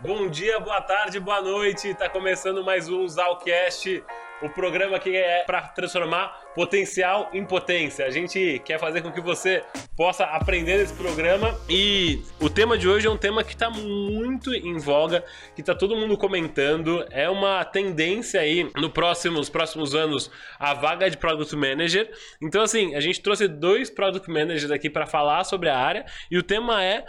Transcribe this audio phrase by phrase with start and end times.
[0.00, 1.92] Bom dia, boa tarde, boa noite.
[1.92, 4.00] Tá começando mais um Zalcast,
[4.40, 8.06] o programa que é para transformar potencial em potência.
[8.06, 9.64] A gente quer fazer com que você
[9.96, 14.54] possa aprender nesse programa e o tema de hoje é um tema que está muito
[14.54, 15.24] em voga,
[15.56, 17.04] que está todo mundo comentando.
[17.10, 20.30] É uma tendência aí no próximos próximos anos
[20.60, 22.08] a vaga de product manager.
[22.40, 26.38] Então assim, a gente trouxe dois product managers aqui para falar sobre a área e
[26.38, 27.04] o tema é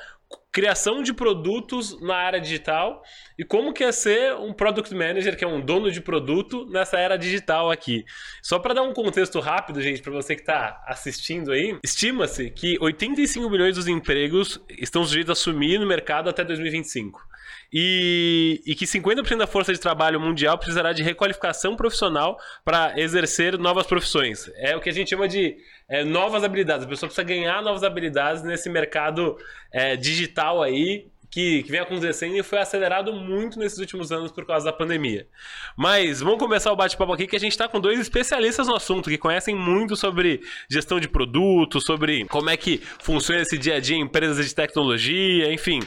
[0.52, 3.04] criação de produtos na área digital
[3.38, 6.98] e como que é ser um product manager, que é um dono de produto nessa
[6.98, 8.04] era digital aqui.
[8.42, 12.78] Só para dar um contexto rápido, gente, para você que está assistindo aí, estima-se que
[12.82, 17.30] 85 milhões dos empregos estão sujeitos a sumir no mercado até 2025.
[17.72, 23.58] E, e que 50% da força de trabalho mundial precisará de requalificação profissional para exercer
[23.60, 24.50] novas profissões.
[24.56, 25.56] É o que a gente chama de
[25.90, 26.86] é, novas habilidades.
[26.86, 29.38] A pessoa precisa ganhar novas habilidades nesse mercado
[29.72, 34.46] é, digital aí que, que vem acontecendo e foi acelerado muito nesses últimos anos por
[34.46, 35.28] causa da pandemia.
[35.78, 39.10] Mas vamos começar o bate-papo aqui que a gente está com dois especialistas no assunto
[39.10, 43.80] que conhecem muito sobre gestão de produtos, sobre como é que funciona esse dia a
[43.80, 45.80] dia em empresas de tecnologia, enfim.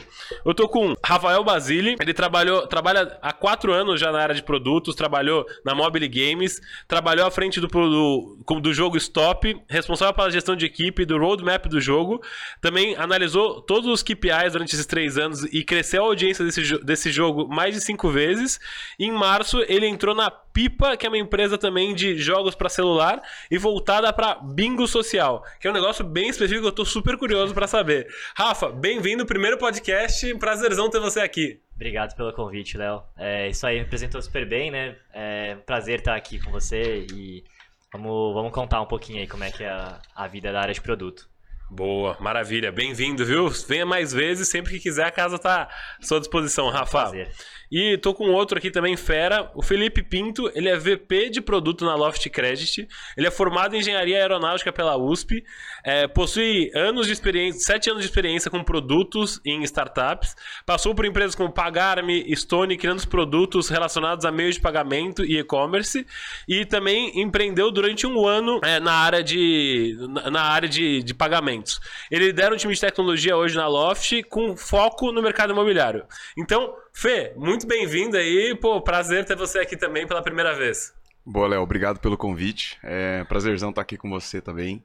[0.45, 4.43] Eu tô com Rafael Basile, ele trabalhou, trabalha há quatro anos já na área de
[4.43, 10.31] produtos, trabalhou na Mobile Games, trabalhou à frente do, do, do jogo Stop, responsável pela
[10.31, 12.21] gestão de equipe, do roadmap do jogo,
[12.61, 16.77] também analisou todos os KPIs durante esses três anos anos e cresceu a audiência desse,
[16.83, 18.59] desse jogo mais de cinco vezes.
[18.99, 23.21] em março, ele entrou na Pipa, que é uma empresa também de jogos para celular
[23.49, 27.17] e voltada para bingo social, que é um negócio bem específico que eu tô super
[27.17, 28.07] curioso para saber.
[28.35, 31.59] Rafa, bem-vindo, primeiro podcast, prazerzão ter você aqui.
[31.75, 33.01] Obrigado pelo convite, Léo.
[33.17, 34.95] É, isso aí representou super bem, né?
[35.11, 37.43] É um prazer estar aqui com você e
[37.91, 40.73] vamos, vamos contar um pouquinho aí como é que é a, a vida da área
[40.73, 41.27] de produto.
[41.69, 42.71] Boa, maravilha.
[42.71, 43.49] Bem-vindo, viu?
[43.49, 47.01] Venha mais vezes, sempre que quiser, a casa está à sua disposição, Rafa.
[47.01, 47.31] Prazer.
[47.73, 51.83] E tô com outro aqui também, fera, o Felipe Pinto, ele é VP de produto
[51.83, 55.43] na Loft Credit, ele é formado em engenharia aeronáutica pela USP,
[55.83, 60.35] é, possui anos de experiência, sete anos de experiência com produtos em startups,
[60.67, 66.05] passou por empresas como Pagarme, Stone, criando produtos relacionados a meios de pagamento e e-commerce,
[66.47, 69.97] e também empreendeu durante um ano é, na área, de,
[70.31, 71.79] na área de, de pagamentos.
[72.11, 76.05] Ele lidera um time de tecnologia hoje na Loft com foco no mercado imobiliário.
[76.37, 78.55] Então, Fê, muito bem-vindo aí.
[78.55, 80.93] Pô, prazer ter você aqui também pela primeira vez.
[81.25, 81.61] Boa, Léo.
[81.61, 82.77] Obrigado pelo convite.
[82.83, 84.81] É prazerzão estar aqui com você também.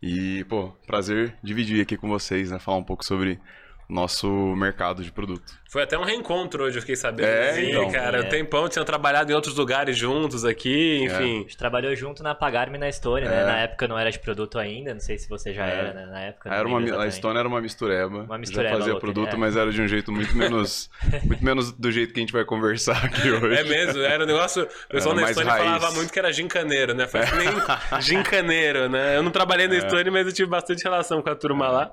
[0.00, 2.58] E, pô, prazer dividir aqui com vocês, né?
[2.58, 3.40] Falar um pouco sobre
[3.88, 5.58] nosso mercado de produto.
[5.76, 7.26] Foi até um reencontro hoje, eu fiquei sabendo.
[7.26, 8.16] É, assim, então, cara.
[8.16, 8.20] É.
[8.22, 11.12] Um tempão, tinham trabalhado em outros lugares juntos aqui, enfim.
[11.12, 11.16] É.
[11.16, 13.42] A gente trabalhou junto na Pagarme na Stone, né?
[13.42, 13.44] É.
[13.44, 15.78] Na época não era de produto ainda, não sei se você já é.
[15.78, 16.06] era, né?
[16.06, 16.48] Na época.
[16.48, 18.22] Era uma, a Stone era uma mistureba.
[18.22, 18.70] Uma mistureba.
[18.70, 19.36] Já fazia louca, produto, é.
[19.36, 20.88] mas era de um jeito muito menos,
[21.24, 23.54] muito menos do jeito que a gente vai conversar aqui hoje.
[23.54, 24.62] É mesmo, era um negócio...
[24.62, 25.62] O pessoal na Stone raiz.
[25.62, 27.06] falava muito que era gincaneiro, né?
[27.06, 27.48] Faz nem
[28.00, 29.18] gincaneiro, né?
[29.18, 31.92] Eu não trabalhei na Stone, mas eu tive bastante relação com a turma lá.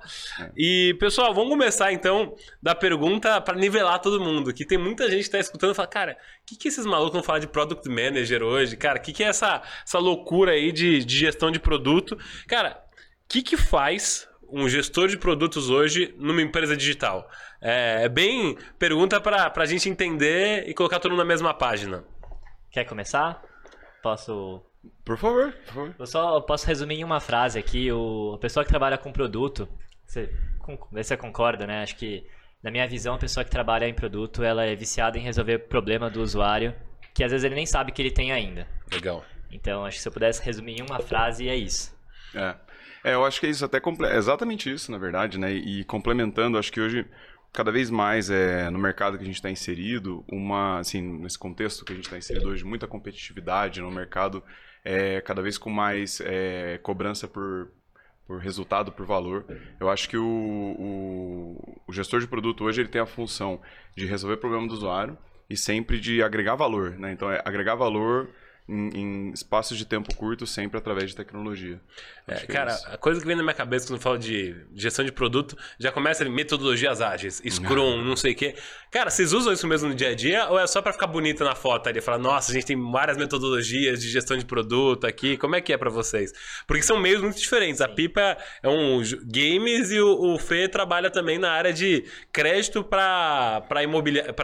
[0.56, 5.24] E, pessoal, vamos começar então da pergunta para nivelar todo mundo que tem muita gente
[5.24, 7.90] que tá escutando e fala, cara, o que, que esses malucos vão falar de product
[7.90, 8.78] manager hoje?
[8.78, 12.18] Cara, o que, que é essa, essa loucura aí de, de gestão de produto?
[12.48, 12.84] Cara,
[13.26, 17.28] o que, que faz um gestor de produtos hoje numa empresa digital?
[17.60, 22.04] É, é bem pergunta para a gente entender e colocar todo mundo na mesma página.
[22.70, 23.42] Quer começar?
[24.02, 24.62] Posso
[25.06, 25.96] por favor, por favor.
[25.98, 27.90] Eu só posso resumir em uma frase aqui.
[27.92, 29.68] O, a pessoa que trabalha com produto,
[30.06, 30.30] você,
[30.92, 31.84] você concorda, né?
[31.84, 32.28] Acho que
[32.64, 36.10] na minha visão, a pessoa que trabalha em produto, ela é viciada em resolver problema
[36.10, 36.74] do usuário,
[37.14, 38.66] que às vezes ele nem sabe que ele tem ainda.
[38.92, 39.24] Legal.
[39.52, 41.94] Então, acho que se eu pudesse resumir em uma frase, é isso.
[42.34, 42.56] É.
[43.04, 45.52] É, eu acho que é isso, até é exatamente isso, na verdade, né?
[45.52, 47.06] E complementando, acho que hoje,
[47.52, 51.84] cada vez mais, é, no mercado que a gente está inserido, uma, assim, nesse contexto
[51.84, 54.42] que a gente está inserido hoje, muita competitividade no mercado,
[54.86, 57.74] é, cada vez com mais é, cobrança por,
[58.26, 59.46] por resultado, por valor.
[59.80, 63.62] Eu acho que o, o, o, gestor de produto hoje ele tem a função
[63.96, 65.18] de resolver o problema do usuário
[65.50, 66.92] e sempre de agregar valor.
[66.92, 67.12] Né?
[67.12, 68.30] Então, é agregar valor
[68.68, 71.80] em, em, espaços de tempo curto, sempre através de tecnologia.
[72.26, 75.04] É, cara, é a coisa que vem na minha cabeça quando eu falo de gestão
[75.04, 78.56] de produto, já começa em metodologias ágeis, Scrum, não sei o quê.
[78.90, 81.44] Cara, vocês usam isso mesmo no dia a dia ou é só para ficar bonito
[81.44, 82.00] na foto ali?
[82.00, 85.74] Falar, nossa, a gente tem várias metodologias de gestão de produto aqui, como é que
[85.74, 86.32] é para vocês?
[86.66, 87.82] Porque são meios muito diferentes.
[87.82, 92.84] A Pipa é um games e o, o Fê trabalha também na área de crédito
[92.84, 93.84] para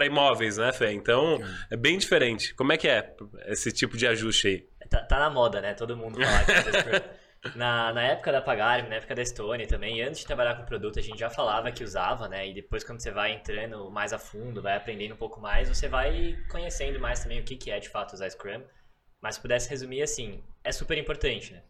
[0.06, 0.92] imóveis, né, Fê?
[0.92, 1.40] Então,
[1.72, 2.54] é bem diferente.
[2.56, 3.14] Como é que é
[3.48, 4.70] esse tipo de ajuste aí?
[4.90, 5.74] Tá, tá na moda, né?
[5.74, 7.20] Todo mundo fala que
[7.56, 11.00] Na, na época da Pagare, na época da Stone também, antes de trabalhar com produto,
[11.00, 12.50] a gente já falava que usava, né?
[12.50, 15.88] E depois, quando você vai entrando mais a fundo, vai aprendendo um pouco mais, você
[15.88, 18.62] vai conhecendo mais também o que, que é de fato usar Scrum.
[19.22, 21.64] Mas se pudesse resumir assim, é super importante, né?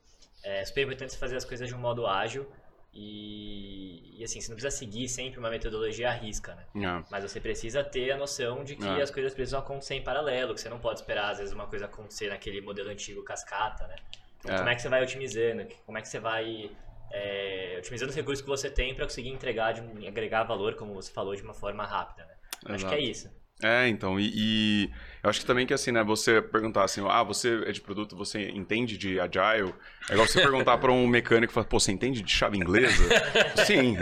[0.44, 2.52] É super importante você fazer as coisas de um modo ágil
[2.94, 6.66] e, e assim, você não precisa seguir sempre uma metodologia à risca, né?
[6.76, 7.04] É.
[7.10, 9.02] Mas você precisa ter a noção de que É.
[9.02, 11.86] as coisas precisam acontecer em paralelo, que você não pode esperar, às vezes, uma coisa
[11.86, 13.96] acontecer naquele modelo antigo cascata, né?
[14.40, 14.58] Então, É.
[14.58, 15.68] como é que você vai otimizando?
[15.86, 16.72] Como é que você vai
[17.12, 21.12] é, otimizando os recursos que você tem para conseguir entregar, de, agregar valor, como você
[21.12, 22.36] falou, de uma forma rápida, né?
[22.66, 23.30] Acho que é isso.
[23.64, 24.90] É, então, e, e
[25.24, 28.16] eu acho que também que assim, né, você perguntar assim, ah, você é de produto,
[28.16, 29.74] você entende de agile?
[30.10, 33.04] É igual você perguntar para um mecânico e falar, pô, você entende de chave inglesa?
[33.66, 33.96] Sim.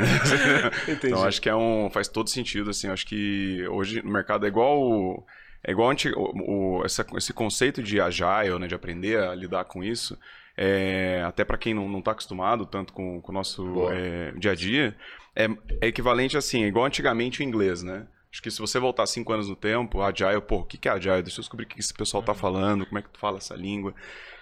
[0.87, 1.07] Entendi.
[1.07, 4.49] Então, acho que é um, faz todo sentido, assim, acho que hoje no mercado é
[4.49, 5.25] igual
[5.63, 9.83] é igual o, o- essa- esse conceito de agile, né, de aprender a lidar com
[9.83, 10.17] isso,
[10.55, 14.51] é, até para quem não, não tá acostumado tanto com, com o nosso é, dia
[14.51, 14.95] a dia,
[15.35, 15.45] é,
[15.81, 18.07] é equivalente assim, é igual antigamente o inglês, né?
[18.31, 20.91] Acho que se você voltar cinco anos no tempo, Agile, pô, o que que é
[20.91, 21.24] Agile?
[21.24, 23.56] Deixa eu descobrir o que esse pessoal tá falando, como é que tu fala essa
[23.56, 23.94] língua.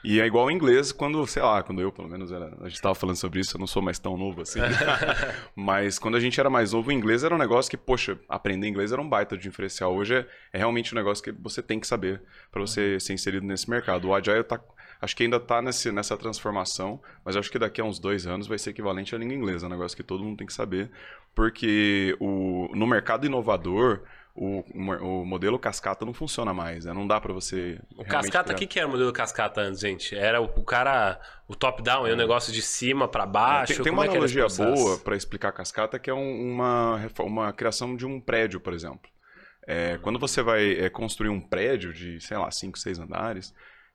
[0.03, 2.81] E é igual ao inglês quando, sei lá, quando eu, pelo menos, era, a gente
[2.81, 4.59] tava falando sobre isso, eu não sou mais tão novo assim.
[5.55, 8.67] Mas quando a gente era mais novo, o inglês era um negócio que, poxa, aprender
[8.67, 9.95] inglês era um baita de diferencial.
[9.95, 12.21] Hoje é, é realmente um negócio que você tem que saber
[12.51, 14.07] para você ser inserido nesse mercado.
[14.07, 14.59] O Agile tá,
[15.01, 18.47] acho que ainda tá nesse, nessa transformação, mas acho que daqui a uns dois anos
[18.47, 20.91] vai ser equivalente à língua inglesa, um negócio que todo mundo tem que saber,
[21.33, 24.01] porque o, no mercado inovador,
[24.35, 24.63] o,
[25.01, 26.93] o modelo cascata não funciona mais, né?
[26.93, 27.79] Não dá para você.
[27.95, 30.13] O cascata, o que, que era o modelo cascata antes, gente?
[30.13, 33.75] Era o, o cara, o top-down, é o negócio de cima pra baixo.
[33.75, 37.95] Tem, tem uma é analogia boa para explicar cascata que é um- uma, uma criação
[37.95, 39.09] de um prédio, por exemplo.
[39.67, 43.53] É, quando você vai é, construir um prédio de, sei lá, 5, 6 andares,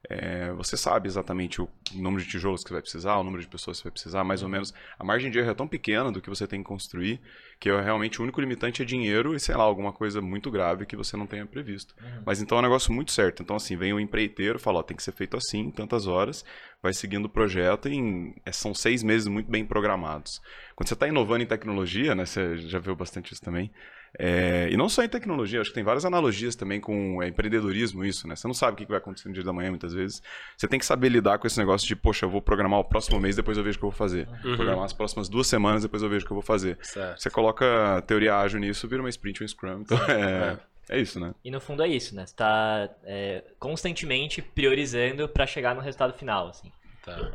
[0.08, 3.48] é, você sabe exatamente o número de tijolos que você vai precisar, o número de
[3.48, 4.72] pessoas que você vai precisar, mais ou menos.
[4.98, 7.20] A margem de erro é tão pequena do que você tem que construir
[7.60, 10.86] que é realmente o único limitante é dinheiro e, sei lá, alguma coisa muito grave
[10.86, 11.94] que você não tenha previsto.
[12.24, 13.42] Mas então é um negócio muito certo.
[13.42, 16.42] Então, assim, vem o empreiteiro e fala, ó, tem que ser feito assim, tantas horas,
[16.82, 20.40] vai seguindo o projeto e em- é, são seis meses muito bem programados.
[20.74, 23.70] Quando você está inovando em tecnologia, né, você já viu bastante isso também,
[24.18, 28.04] é, e não só em tecnologia, acho que tem várias analogias também com é, empreendedorismo,
[28.04, 28.34] isso, né?
[28.34, 30.22] Você não sabe o que vai acontecer no dia da manhã, muitas vezes.
[30.56, 33.20] Você tem que saber lidar com esse negócio de, poxa, eu vou programar o próximo
[33.20, 34.28] mês, depois eu vejo o que eu vou fazer.
[34.44, 34.56] Uhum.
[34.56, 36.78] Programar as próximas duas semanas, depois eu vejo o que eu vou fazer.
[36.82, 37.20] Certo.
[37.20, 39.80] Você coloca teoria ágil nisso, vira uma sprint, um scrum.
[39.82, 40.58] Então é,
[40.88, 41.32] é isso, né?
[41.44, 42.26] E no fundo é isso, né?
[42.26, 46.72] Você tá é, constantemente priorizando para chegar no resultado final, assim.
[47.04, 47.30] Tá.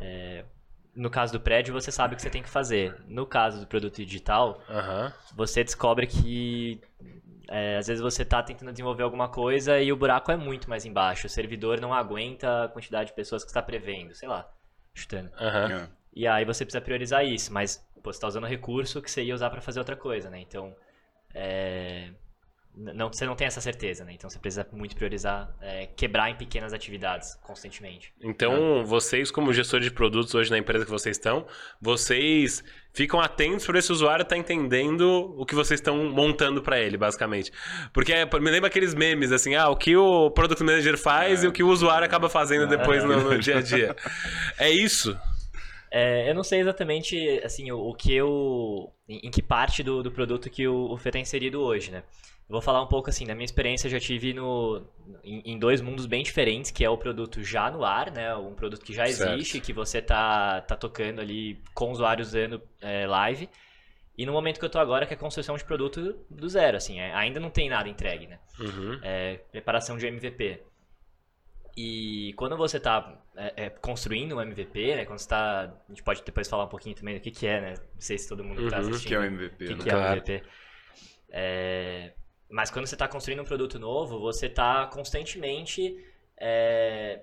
[0.96, 2.96] No caso do prédio, você sabe o que você tem que fazer.
[3.06, 5.12] No caso do produto digital, Aham.
[5.36, 6.80] você descobre que
[7.48, 10.84] é, às vezes você está tentando desenvolver alguma coisa e o buraco é muito mais
[10.84, 11.26] embaixo.
[11.26, 14.50] O servidor não aguenta a quantidade de pessoas que está prevendo, sei lá,
[14.94, 15.30] chutando.
[15.38, 15.88] É.
[16.14, 19.34] E aí você precisa priorizar isso, mas pô, você está usando recurso que você ia
[19.34, 20.40] usar para fazer outra coisa, né?
[20.40, 20.74] Então,
[21.34, 22.10] é,
[22.76, 24.12] não, você não tem essa certeza, né?
[24.12, 28.12] Então você precisa muito priorizar, é, quebrar em pequenas atividades constantemente.
[28.20, 31.46] Então, vocês, como gestores de produtos hoje na empresa que vocês estão,
[31.80, 32.62] vocês
[32.92, 37.50] ficam atentos para esse usuário estar entendendo o que vocês estão montando para ele, basicamente.
[37.94, 41.46] Porque é, me lembra aqueles memes, assim, ah, o que o Product Manager faz e
[41.46, 43.96] o que o usuário acaba fazendo depois no, no dia a dia.
[44.58, 45.18] É isso?
[45.90, 50.02] É, eu não sei exatamente assim o, o que eu em, em que parte do,
[50.02, 52.02] do produto que o, o Fê está inserido hoje, né?
[52.48, 54.86] Eu vou falar um pouco assim, da minha experiência eu já tive no,
[55.24, 58.34] em, em dois mundos bem diferentes, que é o produto já no ar, né?
[58.36, 59.40] Um produto que já Certo.
[59.40, 63.48] existe, que você tá, tá tocando ali com usuários usando é, live.
[64.16, 66.76] E no momento que eu tô agora, que é a construção de produto do zero,
[66.76, 68.38] assim, é, ainda não tem nada entregue, né?
[68.58, 68.98] Uhum.
[69.02, 70.62] é, preparação de MVP.
[71.76, 73.22] E quando você está
[73.82, 77.14] construindo um MVP, né, quando você tá, a gente pode depois falar um pouquinho também
[77.16, 77.74] do que, que é, né?
[77.94, 79.08] Não sei se todo mundo está Uhum, assistindo.
[79.08, 79.82] Que é o MVP, o que, né?
[79.82, 80.00] que é o.
[80.00, 80.42] MVP.
[81.28, 82.12] É,
[82.50, 85.96] mas quando você está construindo um produto novo, você está constantemente
[86.38, 87.22] é,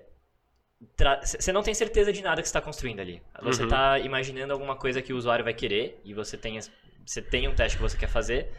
[1.24, 3.22] você não tem certeza de nada que você está construindo ali.
[3.42, 3.68] Você Uhum.
[3.68, 6.58] está imaginando alguma coisa que o usuário vai querer e você tem,
[7.06, 8.52] você tem um teste que você quer fazer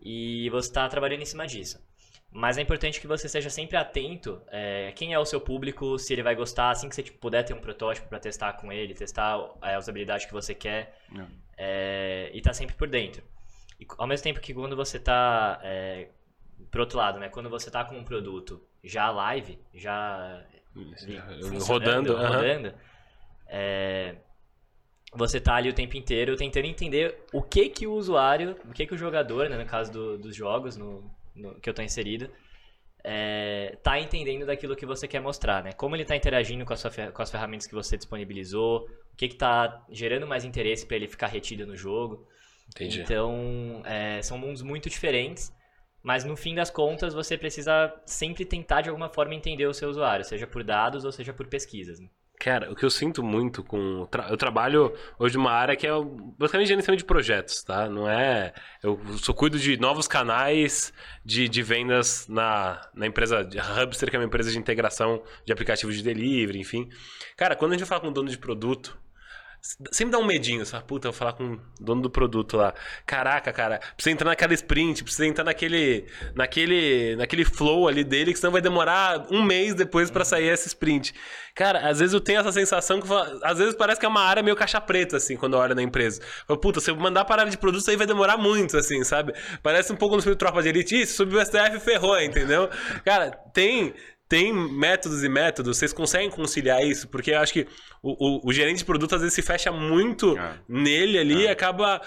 [0.00, 1.78] e você está trabalhando em cima disso.
[2.32, 6.12] Mas é importante que você seja sempre atento é, quem é o seu público, se
[6.12, 8.94] ele vai gostar, assim que você tipo, puder ter um protótipo para testar com ele,
[8.94, 10.96] testar é, a usabilidade que você quer
[11.58, 13.22] é, e tá sempre por dentro.
[13.80, 16.08] E ao mesmo tempo que quando você tá é,
[16.70, 20.44] pro outro lado, né, quando você tá com um produto já live, já
[21.42, 22.16] funcionando, Rodando.
[22.16, 22.28] aham.
[22.28, 22.74] rodando,
[23.46, 24.16] é,
[25.12, 28.86] você tá ali o tempo inteiro tentando entender o que que o usuário, o que
[28.86, 32.30] que o jogador, né, no caso do- dos jogos no, no- que eu tô inserido,
[33.02, 35.72] é, tá entendendo daquilo que você quer mostrar, né?
[35.72, 39.84] Como ele está interagindo com, sua, com, as ferramentas que você disponibilizou, o que está
[39.90, 42.26] gerando mais interesse para ele ficar retido no jogo.
[42.74, 43.02] Entendi.
[43.02, 45.52] Então, é, são mundos muito diferentes,
[46.02, 49.88] mas no fim das contas você precisa sempre tentar de alguma forma entender o seu
[49.88, 52.00] usuário, seja por dados ou seja por pesquisas.
[52.00, 52.08] Né?
[52.40, 54.08] Cara, o que eu sinto muito com.
[54.30, 55.90] Eu trabalho hoje numa área que é
[56.38, 57.86] basicamente gerenciamento de projetos, tá?
[57.86, 58.54] Não é.
[58.82, 60.90] Eu só cuido de novos canais
[61.22, 63.46] de, de vendas na, na empresa
[63.82, 66.88] Hubster, que é uma empresa de integração de aplicativos de delivery, enfim.
[67.36, 68.98] Cara, quando a gente fala com o dono de produto,
[69.92, 72.56] Sempre dá um medinho, você fala, puta, eu vou falar com o dono do produto
[72.56, 72.72] lá.
[73.04, 78.38] Caraca, cara, precisa entrar naquela sprint, precisa entrar naquele, naquele, naquele flow ali dele, que
[78.38, 81.14] senão vai demorar um mês depois para sair essa sprint.
[81.54, 83.08] Cara, às vezes eu tenho essa sensação que,
[83.42, 85.82] às vezes parece que é uma área meio caixa preta, assim, quando eu olho na
[85.82, 86.22] empresa.
[86.46, 89.04] Falo, puta, se eu mandar para área de produto, isso aí vai demorar muito, assim,
[89.04, 89.34] sabe?
[89.62, 92.70] Parece um pouco no filme Tropa de Elite, isso, subiu o STF ferrou, entendeu?
[93.04, 93.94] Cara, tem
[94.30, 97.08] tem métodos e métodos, vocês conseguem conciliar isso?
[97.08, 97.66] Porque eu acho que
[98.00, 100.54] o, o, o gerente de produto às vezes se fecha muito é.
[100.68, 101.46] nele ali é.
[101.46, 102.00] e acaba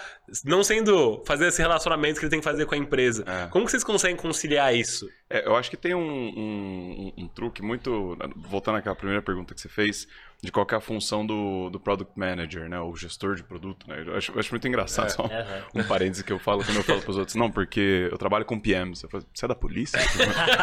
[0.45, 3.25] não sendo fazer esse relacionamento que ele tem que fazer com a empresa.
[3.27, 3.47] É.
[3.47, 5.05] Como que vocês conseguem conciliar isso?
[5.29, 8.17] É, eu acho que tem um, um, um, truque muito.
[8.37, 10.07] Voltando àquela primeira pergunta que você fez,
[10.43, 12.77] de qual é a função do, do product manager, né?
[12.77, 14.03] O gestor de produto, né?
[14.05, 15.09] Eu acho, eu acho muito engraçado, é.
[15.09, 17.35] só um, um parêntese que eu falo quando eu falo para os outros.
[17.35, 19.03] Não, porque eu trabalho com PMs.
[19.03, 19.97] Eu falo, você é da polícia?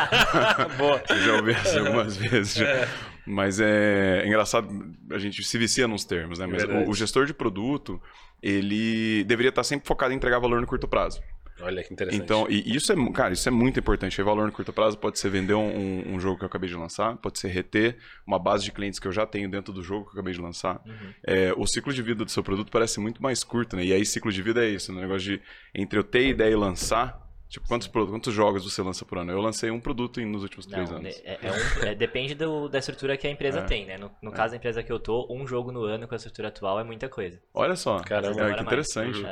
[0.77, 1.03] Boa.
[1.09, 2.61] Eu já ouvi isso algumas vezes.
[2.61, 2.87] É.
[3.27, 4.69] Mas é, é, engraçado,
[5.11, 6.47] a gente se vicia nos termos, né?
[6.47, 7.99] Mas o, o, gestor de produto,
[8.43, 11.23] ele deveria estar sempre focado em entregar valor no curto prazo.
[11.63, 12.23] Olha que interessante.
[12.23, 14.17] Então, e isso é, cara, isso é muito importante.
[14.17, 16.77] Ter valor no curto prazo pode ser vender um, um, jogo que eu acabei de
[16.77, 20.05] lançar, pode ser reter uma base de clientes que eu já tenho dentro do jogo
[20.05, 20.81] que eu acabei de lançar.
[20.87, 21.15] Uhum.
[21.25, 23.85] É, o ciclo de vida do seu produto parece muito mais curto, né?
[23.85, 25.03] E aí, ciclo de vida é isso, o né?
[25.03, 25.43] negócio de
[25.75, 29.33] entre eu ter ideia e lançar, Tipo, quantos, produtos, quantos jogos você lança por ano?
[29.33, 31.21] Eu lancei um produto nos últimos três Não, anos.
[31.25, 33.63] É, é um, é, depende do, da estrutura que a empresa é.
[33.65, 33.99] tem, né?
[33.99, 34.33] No, no é.
[34.33, 36.85] caso da empresa que eu tô, um jogo no ano com a estrutura atual é
[36.85, 37.43] muita coisa.
[37.53, 39.27] Olha só, Caramba, é, que interessante.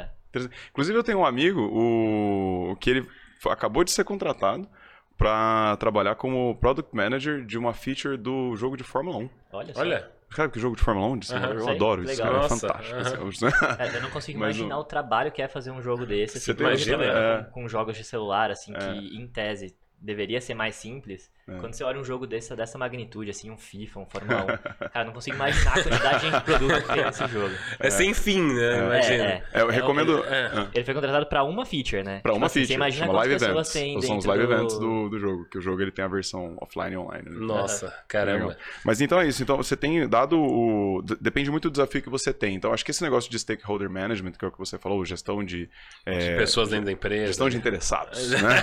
[0.70, 3.08] Inclusive, eu tenho um amigo o, que ele
[3.46, 4.68] acabou de ser contratado
[5.16, 9.30] para trabalhar como Product Manager de uma feature do jogo de Fórmula 1.
[9.52, 9.80] Olha só.
[9.80, 10.18] Olha.
[10.30, 11.10] Cara, que jogo de Fórmula 1?
[11.10, 11.20] Uhum, eu
[11.60, 12.12] sei, adoro legal.
[12.12, 12.22] isso.
[12.22, 13.24] Cara, é fantástico.
[13.24, 13.50] Uhum.
[13.78, 14.80] É, eu não consigo Mas imaginar o...
[14.80, 16.38] o trabalho que é fazer um jogo desse.
[16.38, 17.42] Assim, Você imagina, é...
[17.44, 18.78] com, com, jogos de celular, assim, é.
[18.78, 21.30] que em tese deveria ser mais simples.
[21.48, 21.58] É.
[21.60, 24.44] Quando você olha um jogo dessa, dessa magnitude, assim, um FIFA, um Fórmula
[24.82, 27.54] 1, cara, não consigo imaginar a quantidade de produto que tem nesse jogo.
[27.80, 27.90] É, é.
[27.90, 28.74] sem fim, né?
[28.74, 29.24] É, Imagina.
[29.24, 29.60] É, é.
[29.62, 30.24] eu recomendo.
[30.24, 32.20] Ele, ele, foi contratado pra uma feature, né?
[32.20, 32.62] Pra tipo uma tipo, feature.
[32.62, 34.00] Assim, você imagina quantas live pessoas events.
[34.00, 34.52] tem São os live do...
[34.52, 37.30] events do, do jogo, que o jogo ele tem a versão offline e online.
[37.30, 37.36] Né?
[37.38, 38.56] Nossa, caramba.
[38.84, 39.42] Mas então é isso.
[39.42, 41.02] Então você tem dado o.
[41.20, 42.54] Depende muito do desafio que você tem.
[42.56, 45.42] Então acho que esse negócio de stakeholder management, que é o que você falou, gestão
[45.42, 45.70] de.
[46.06, 47.28] de pessoas dentro da empresa.
[47.28, 48.62] Gestão de interessados, né?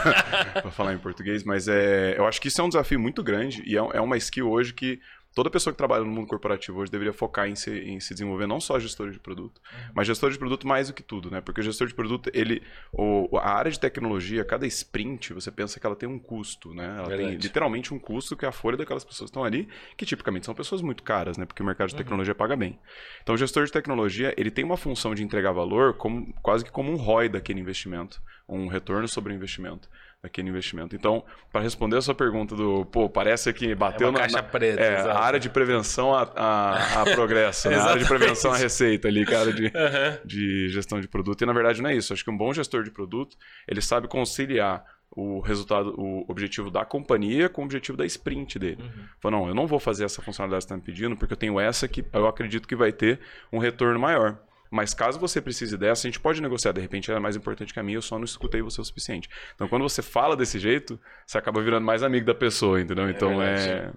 [0.61, 1.43] pra falar em português.
[1.43, 4.17] Mas é, eu acho que isso é um desafio muito grande e é, é uma
[4.17, 4.99] skill hoje que
[5.35, 8.47] toda pessoa que trabalha no mundo corporativo hoje deveria focar em se, em se desenvolver
[8.47, 9.91] não só gestor de produto, uhum.
[9.93, 11.41] mas gestor de produto mais do que tudo, né?
[11.41, 12.63] Porque o gestor de produto, ele,
[12.93, 16.85] o, a área de tecnologia, cada sprint, você pensa que ela tem um custo, né?
[16.85, 17.31] Ela Verdade.
[17.31, 19.67] tem literalmente um custo que é a folha daquelas pessoas que estão ali,
[19.97, 21.45] que tipicamente são pessoas muito caras, né?
[21.45, 21.97] Porque o mercado de uhum.
[21.97, 22.37] tecnologia uhum.
[22.37, 22.79] paga bem.
[23.21, 26.71] Então, o gestor de tecnologia, ele tem uma função de entregar valor como, quase que
[26.71, 29.89] como um ROI daquele investimento, um retorno sobre o investimento
[30.25, 30.95] aquele investimento.
[30.95, 34.81] Então, para responder a sua pergunta do, pô, parece que bateu é na, caixa preta,
[34.81, 37.77] é, a área de prevenção a, a, a progresso, né?
[37.77, 40.17] a área de prevenção a receita ali, cara, de, uhum.
[40.25, 41.41] de gestão de produto.
[41.41, 42.13] E na verdade não é isso.
[42.13, 46.83] Acho que um bom gestor de produto, ele sabe conciliar o resultado, o objetivo da
[46.83, 48.81] companhia com o objetivo da sprint dele.
[48.81, 49.05] Uhum.
[49.19, 51.37] Fala, não, eu não vou fazer essa funcionalidade que você está me pedindo, porque eu
[51.37, 53.19] tenho essa que eu acredito que vai ter
[53.51, 54.37] um retorno maior.
[54.69, 56.71] Mas caso você precise dessa, a gente pode negociar.
[56.71, 58.83] De repente ela é mais importante que a minha, eu só não escutei você o
[58.83, 59.29] suficiente.
[59.53, 63.09] Então quando você fala desse jeito, você acaba virando mais amigo da pessoa, entendeu?
[63.09, 63.91] Então é.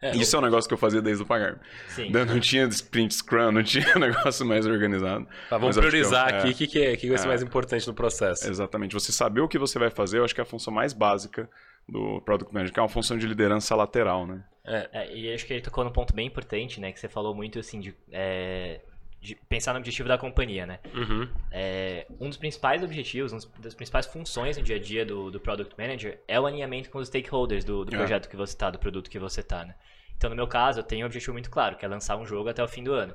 [0.00, 0.16] é...
[0.16, 0.38] Isso eu...
[0.38, 1.60] é um negócio que eu fazia desde o pagar.
[1.88, 2.10] Sim.
[2.10, 5.26] Não tinha sprint scrum, não tinha um negócio mais organizado.
[5.48, 7.86] Tá, vamos priorizar é, aqui o que, que, é, que vai ser é, mais importante
[7.86, 8.48] no processo.
[8.48, 8.94] Exatamente.
[8.94, 11.48] Você saber o que você vai fazer, eu acho que é a função mais básica
[11.88, 14.44] do Product Manager, que é uma função de liderança lateral, né?
[14.64, 16.92] É, é e acho que ele tocou num ponto bem importante, né?
[16.92, 18.80] Que você falou muito assim de é,
[19.20, 20.78] de pensar no objetivo da companhia, né?
[20.94, 21.28] Uhum.
[21.50, 25.40] É, um dos principais objetivos, uma das principais funções no dia a dia do, do
[25.40, 27.98] Product Manager é o alinhamento com os stakeholders do, do é.
[27.98, 29.74] projeto que você está, do produto que você está, né?
[30.16, 32.48] Então, no meu caso, eu tenho um objetivo muito claro, que é lançar um jogo
[32.48, 33.14] até o fim do ano.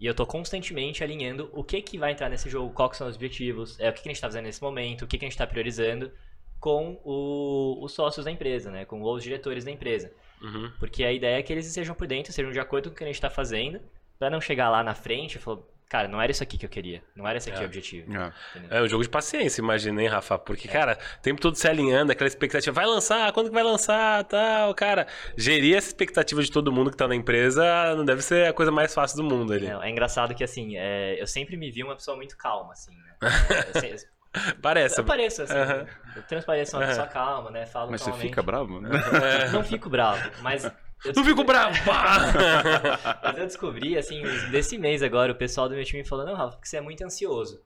[0.00, 3.16] E eu estou constantemente alinhando o que, que vai entrar nesse jogo, quais são os
[3.16, 5.26] objetivos, é, o que, que a gente está fazendo nesse momento, o que, que a
[5.26, 6.12] gente está priorizando
[6.60, 8.84] com o, os sócios da empresa, né?
[8.84, 10.12] Com os diretores da empresa.
[10.40, 10.70] Uhum.
[10.78, 13.04] Porque a ideia é que eles estejam por dentro, sejam de acordo com o que
[13.04, 13.80] a gente está fazendo,
[14.18, 15.58] para não chegar lá na frente falar,
[15.88, 17.02] cara, não era isso aqui que eu queria.
[17.16, 17.62] Não era esse aqui É.
[17.62, 18.12] o objetivo.
[18.14, 18.32] É.
[18.78, 20.38] É um jogo de paciência, imagina, hein, Rafa?
[20.38, 24.24] Porque, cara, o tempo todo se alinhando, aquela expectativa, vai lançar, quando que vai lançar,
[24.24, 25.06] tal, cara.
[25.36, 28.70] Gerir essa expectativa de todo mundo que tá na empresa não deve ser a coisa
[28.72, 29.66] mais fácil do mundo ali.
[29.66, 32.94] É, é engraçado que, assim, é, eu sempre me vi uma pessoa muito calma, assim,
[32.96, 33.14] né?
[33.82, 34.08] É, eu, se-
[34.60, 35.00] Parece.
[35.00, 35.86] eu pareço, assim, Aham.
[36.14, 37.64] eu transpareço uma pessoa calma, né?
[37.64, 38.28] Falo Mas você calmamente.
[38.30, 38.90] fica bravo, né?
[39.52, 40.70] Não fico bravo, mas...
[41.04, 41.76] eu Não fico bravo!
[43.22, 46.60] Mas eu descobri, assim, desse mês agora, o pessoal do meu time falando, não, Rafa,
[46.60, 47.62] que você é muito ansioso.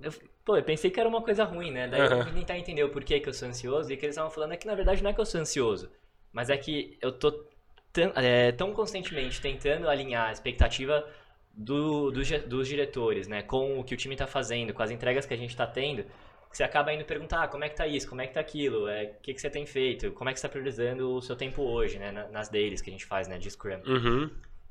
[0.00, 0.12] Eu,
[0.44, 1.88] pô, eu pensei que era uma coisa ruim, né?
[1.88, 4.14] Daí eu fui tentar entender o porquê que eu sou ansioso, e o que eles
[4.14, 5.90] estavam falando é que, na verdade, não é que eu sou ansioso,
[6.32, 7.44] mas é que eu tô
[7.92, 11.04] tão, é, tão constantemente tentando alinhar a expectativa
[11.52, 13.42] do, do dos diretores, né?
[13.42, 16.04] Com o que o time tá fazendo, com as entregas que a gente tá tendo,
[16.56, 18.88] você acaba indo perguntar, ah, como é que tá isso, como é que tá aquilo,
[18.88, 21.36] é, o que, que você tem feito, como é que você tá priorizando o seu
[21.36, 22.10] tempo hoje, né?
[22.10, 23.38] na- Nas dailies que a gente faz, né?
[23.38, 23.80] De Scrum.
[23.86, 24.30] Uhum.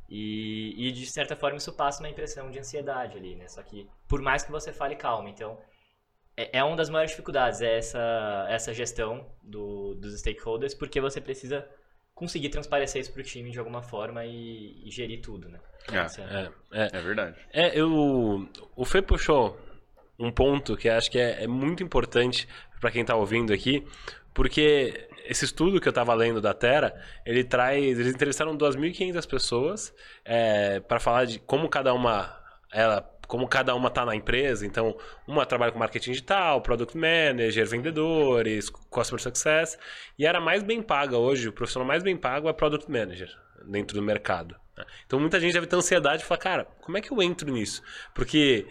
[0.09, 3.47] E, e de certa forma isso passa uma impressão de ansiedade ali, né?
[3.47, 5.57] Só que por mais que você fale calma, então
[6.35, 11.19] é, é uma das maiores dificuldades é essa essa gestão do, dos stakeholders, porque você
[11.19, 11.67] precisa
[12.15, 15.59] conseguir transparecer isso pro time de alguma forma e, e gerir tudo, né?
[15.91, 15.97] É.
[15.97, 16.89] É- É, é.
[16.93, 17.37] É verdade.
[17.51, 19.57] É, eu, o Fê puxou
[20.19, 22.47] um ponto que acho que é, é muito importante
[22.79, 23.85] para quem tá ouvindo aqui,
[24.33, 26.93] porque esse estudo que eu tava lendo da Terra,
[27.25, 29.93] ele traz, eles entrevistaram 2.500 pessoas
[30.87, 32.37] para falar de como cada uma
[32.71, 34.97] ela como cada uma tá na empresa, então
[35.27, 39.77] uma trabalha com marketing digital, product manager, vendedores, customer success,
[40.17, 43.29] e era mais bem paga hoje, o profissional mais bem pago é product manager
[43.65, 44.55] dentro do mercado.
[44.77, 44.85] né?
[45.05, 47.83] Então muita gente deve ter ansiedade e falar, cara, como é que eu entro nisso?
[48.15, 48.65] Porque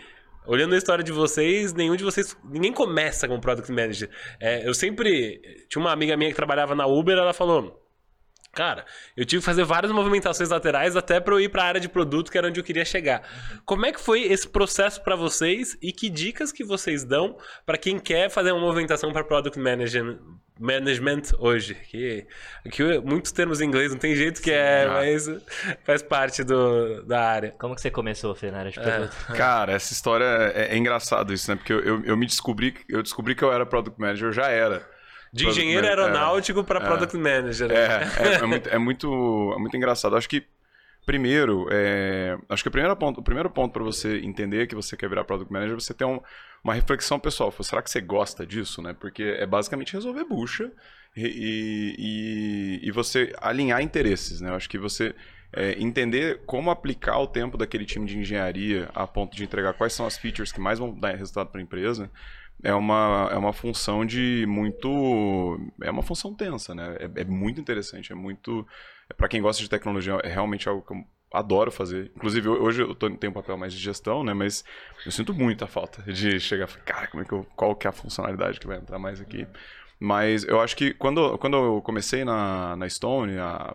[0.46, 4.10] olhando a história de vocês, nenhum de vocês, ninguém começa como product manager.
[4.40, 7.82] É, eu sempre tinha uma amiga minha que trabalhava na Uber, ela falou
[8.56, 11.80] Cara, eu tive que fazer várias movimentações laterais até para eu ir para a área
[11.80, 13.22] de produto, que era onde eu queria chegar.
[13.66, 17.36] Como é que foi esse processo para vocês e que dicas que vocês dão
[17.66, 20.18] para quem quer fazer uma movimentação para product management,
[20.58, 21.74] management hoje?
[21.74, 22.26] Que
[22.64, 25.28] aqui muitos termos em inglês não tem jeito que é, mas
[25.84, 27.54] faz parte do, da área.
[27.58, 28.82] Como que você começou, Fê, na área de É.
[28.82, 29.16] produto?
[29.36, 31.56] Cara, essa história é, é engraçado isso, né?
[31.56, 34.48] Porque eu, eu, eu me descobri, eu descobri que eu era product manager, eu já
[34.48, 34.86] era.
[35.32, 36.82] De engenheiro man- aeronáutico para é.
[36.84, 37.70] product manager.
[37.70, 37.74] É,
[38.18, 40.16] é, é muito, é, muito, é muito engraçado.
[40.16, 40.44] Acho que,
[41.06, 44.96] primeiro, é, acho que o primeiro ponto, o primeiro ponto para você entender que você
[44.96, 46.20] quer virar product manager é você ter um-
[46.62, 47.52] uma reflexão pessoal.
[47.62, 48.92] Será que você gosta disso, né?
[48.92, 50.70] Porque é basicamente resolver bucha
[51.16, 51.94] e,
[52.82, 54.50] e, e você alinhar interesses, né?
[54.50, 55.14] Eu acho que você
[55.52, 59.92] é, entender como aplicar o tempo daquele time de engenharia a ponto de entregar quais
[59.92, 62.10] são as features que mais vão dar resultado para a empresa
[62.62, 65.58] é uma, é uma função de muito.
[65.82, 66.96] É uma função tensa, né?
[66.98, 68.66] É, é muito interessante, é muito.
[69.16, 72.10] para quem gosta de tecnologia, é realmente algo que eu adoro fazer.
[72.16, 74.32] Inclusive, hoje eu tô, tenho um papel mais de gestão, né?
[74.32, 74.64] Mas
[75.04, 77.86] eu sinto muita falta de chegar e falar, cara, como é que eu, qual que
[77.86, 79.46] é a funcionalidade que vai entrar mais aqui?
[79.98, 83.74] Mas eu acho que quando, quando eu comecei na, na Stone, há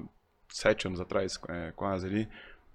[0.50, 2.28] sete anos atrás, é, quase ali.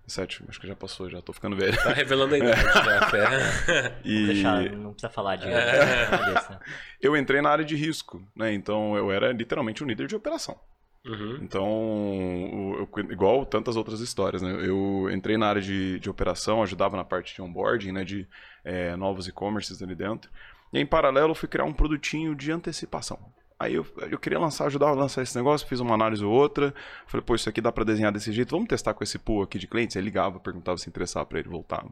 [0.07, 1.77] Sete, acho que já passou, já tô ficando velho.
[1.83, 3.99] Tá revelando a idade, já, Fé.
[4.05, 4.27] E...
[4.27, 6.09] Deixar, não precisa falar de É.
[7.01, 8.53] eu entrei na área de risco, né?
[8.53, 10.57] Então eu era literalmente um líder de operação.
[11.05, 11.39] Uhum.
[11.43, 14.51] Então, eu- igual tantas outras histórias, né?
[14.65, 18.05] Eu entrei na área de, de operação, ajudava na parte de onboarding, né?
[18.05, 18.29] De
[18.65, 20.31] é, novos e-commerces ali dentro.
[20.73, 23.19] E em paralelo, eu fui criar um produtinho de antecipação.
[23.59, 26.75] Aí eu, eu queria lançar, ajudar a lançar esse negócio, fiz uma análise ou outra.
[27.07, 29.59] Falei, pô, isso aqui dá pra desenhar desse jeito, vamos testar com esse pool aqui
[29.59, 29.97] de clientes.
[29.97, 31.85] Aí ligava, perguntava se interessava pra ele voltar.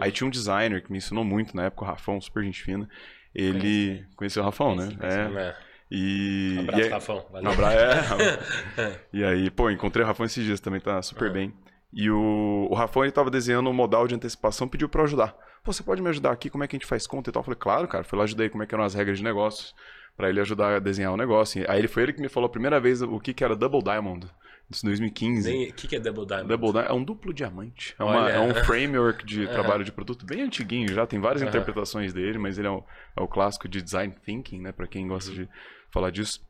[0.00, 2.88] Aí tinha um designer que me ensinou muito na época, o Rafão, super gente fina.
[3.34, 4.04] Ele.
[4.16, 4.86] Conheceu o Rafão, né?
[4.86, 5.38] Conheci, conheci.
[5.38, 5.42] É.
[5.42, 5.56] É.
[5.90, 6.56] E.
[6.60, 7.26] Abraço, e aí- Rafão.
[7.30, 7.50] Valeu.
[7.50, 8.14] um abraço,
[8.80, 9.00] é.
[9.12, 11.52] e aí, pô, encontrei o Rafão esses dias também, tá super bem.
[11.92, 15.36] E o, o Rafão, ele tava desenhando um modal de antecipação, pediu pra eu ajudar.
[15.62, 16.50] Pô, você pode me ajudar aqui?
[16.50, 17.40] Como é que a gente faz conta e tal?
[17.40, 18.02] Eu falei, claro, cara.
[18.04, 19.74] Fui lá, ajudei como é que eram as regras de negócios,
[20.16, 21.64] pra ele ajudar a desenhar o negócio.
[21.70, 23.82] Aí ele foi ele que me falou a primeira vez o que que era Double
[23.82, 24.26] Diamond.
[24.70, 25.50] Isso em 2015.
[25.50, 26.48] Nem- O que, que é Double Diamond?
[26.48, 27.94] Double Diamond é um duplo diamante.
[27.98, 29.46] É, uma- é um framework de
[29.76, 32.82] trabalho de produto bem antiguinho já, tem várias interpretações dele, mas ele é o,
[33.16, 35.36] é o clássico de design thinking, né, Pra quem gosta Uhum.
[35.36, 35.48] de
[35.90, 36.40] falar disso.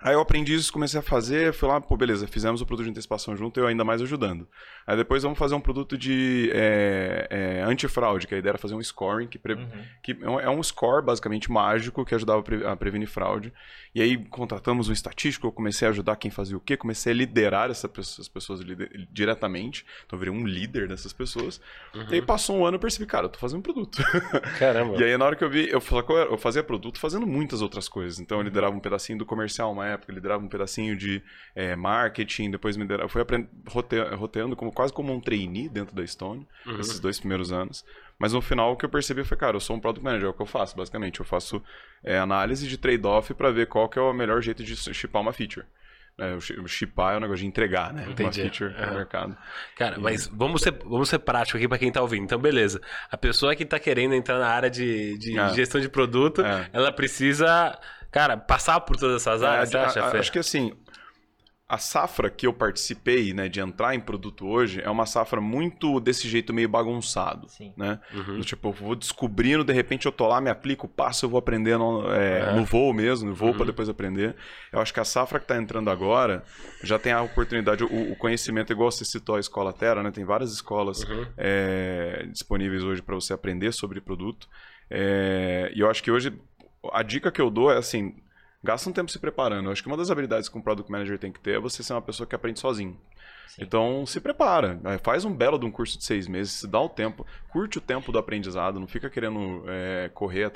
[0.00, 2.90] Aí eu aprendi isso, comecei a fazer, fui lá, pô, beleza, fizemos o produto de
[2.92, 4.46] antecipação junto, eu ainda mais ajudando.
[4.86, 8.74] Aí depois vamos fazer um produto de é, é, antifraude, que a ideia era fazer
[8.74, 9.68] um scoring, que, pre- Uhum.
[10.02, 13.52] que é um- é score basicamente mágico que ajudava a, pre- a prevenir fraude.
[13.94, 17.16] E aí contratamos um estatístico, eu comecei a ajudar quem fazia o quê, comecei a
[17.16, 17.90] liderar essas
[18.28, 18.60] pessoas
[19.10, 21.60] diretamente, então eu virei um líder dessas pessoas.
[22.10, 23.98] E aí passou um ano e eu percebi, cara, eu tô fazendo um produto.
[24.58, 24.96] Caramba.
[24.98, 27.88] E aí, na hora que eu vi, eu, fa- eu fazia produto fazendo muitas outras
[27.88, 28.18] coisas.
[28.20, 31.22] Então, eu liderava um pedacinho do comercial uma época, liderava um pedacinho de
[31.54, 33.48] é, marketing, depois me liderava, fui aprend...
[34.16, 36.80] roteando como, quase como um trainee dentro da Stone, uhum.
[36.80, 37.84] esses dois primeiros anos.
[38.18, 40.30] Mas no final o que eu percebi foi, cara, eu sou um product manager, é
[40.30, 41.20] o que eu faço, basicamente.
[41.20, 41.62] Eu faço
[42.02, 45.32] é, análise de trade-off para ver qual que é o melhor jeito de chipar uma
[45.32, 45.64] feature.
[46.20, 48.02] É, o chipar é um negócio de entregar, né?
[48.10, 48.40] Entendi.
[48.40, 48.86] Uma feature uhum.
[48.86, 49.36] no mercado.
[49.76, 50.00] Cara, e...
[50.00, 52.24] mas vamos ser, vamos ser prático aqui para quem tá ouvindo.
[52.24, 52.80] Então, beleza.
[53.08, 55.48] A pessoa que tá querendo entrar na área de, de é.
[55.54, 56.68] gestão de produto, é.
[56.72, 57.78] ela precisa,
[58.10, 60.72] cara, passar por todas essas é, áreas, é, acha, Acho que assim,
[61.68, 66.00] a safra que eu participei, né, de entrar em produto hoje, é uma safra muito
[66.00, 67.74] desse jeito meio bagunçado, Sim.
[67.76, 68.00] né?
[68.14, 68.40] Uhum.
[68.40, 72.10] tipo, eu vou descobrindo, de repente eu tô lá, me aplico, passo, eu vou aprendendo
[72.10, 73.56] é, no voo mesmo, no voo uhum.
[73.56, 74.34] para depois aprender.
[74.72, 76.42] Eu acho que a safra que está entrando agora
[76.82, 80.10] já tem a oportunidade, o, o, conhecimento, igual você citou a Escola Terra, né?
[80.10, 81.26] Tem várias escolas uhum.
[81.36, 84.48] é, disponíveis hoje para você aprender sobre produto.
[84.90, 86.32] É, e eu acho que hoje
[86.92, 88.14] a dica que eu dou é assim,
[88.62, 89.66] gasta um tempo se preparando.
[89.66, 91.82] Eu acho que uma das habilidades que um product manager tem que ter é você
[91.82, 92.98] ser uma pessoa que aprende sozinho.
[93.48, 93.62] Sim.
[93.62, 94.74] Então, se prepara.
[94.74, 94.98] Né?
[94.98, 97.80] Faz um belo de um curso de seis meses, se dá o tempo, curte o
[97.80, 100.52] tempo do aprendizado, não fica querendo é, correr,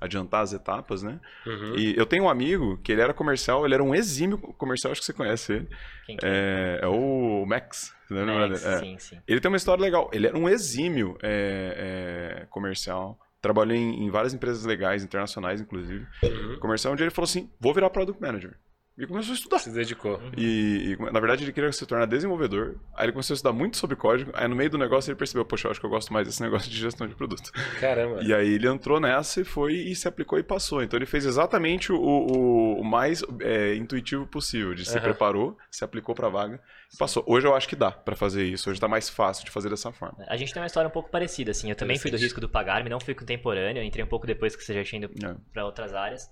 [0.00, 1.20] adiantar as etapas, né?
[1.46, 1.76] Uhum.
[1.76, 5.00] E eu tenho um amigo que ele era comercial, ele era um exímio comercial, acho
[5.00, 5.68] que você conhece ele.
[6.04, 6.80] Quem que é?
[6.82, 6.84] é?
[6.84, 7.94] é o Max.
[8.10, 8.78] Max é.
[8.78, 9.18] sim, sim.
[9.26, 10.10] Ele tem uma história legal.
[10.12, 16.06] Ele era um exímio é, é, comercial trabalhou em, em, várias empresas legais, internacionais, inclusive.
[16.22, 16.58] Uhum.
[16.60, 18.56] Comercial, onde ele falou assim: vou virar product manager.
[18.96, 19.58] E começou a estudar.
[19.58, 20.16] Se dedicou.
[20.16, 20.32] Uhum.
[20.36, 22.76] E, e, na verdade, ele queria se tornar desenvolvedor.
[22.94, 24.30] Aí ele começou a estudar muito sobre código.
[24.34, 26.42] Aí no meio do negócio ele percebeu: poxa, eu acho que eu gosto mais desse
[26.42, 27.50] negócio de gestão de produto.
[27.80, 28.22] Caramba.
[28.22, 30.82] E aí ele entrou nessa e foi e se aplicou e passou.
[30.82, 34.74] Então ele fez exatamente o, o, o mais é, intuitivo possível.
[34.74, 35.02] De se uhum.
[35.02, 36.60] preparou, se aplicou para a vaga
[36.92, 37.24] e passou.
[37.26, 38.68] Hoje eu acho que dá para fazer isso.
[38.68, 40.22] Hoje tá mais fácil de fazer dessa forma.
[40.28, 41.70] A gente tem uma história um pouco parecida, assim.
[41.70, 43.80] Eu também fui do risco do pagar-me, não fui contemporâneo.
[43.80, 45.34] Eu entrei um pouco depois que você já tinha ido é.
[45.50, 46.30] para outras áreas.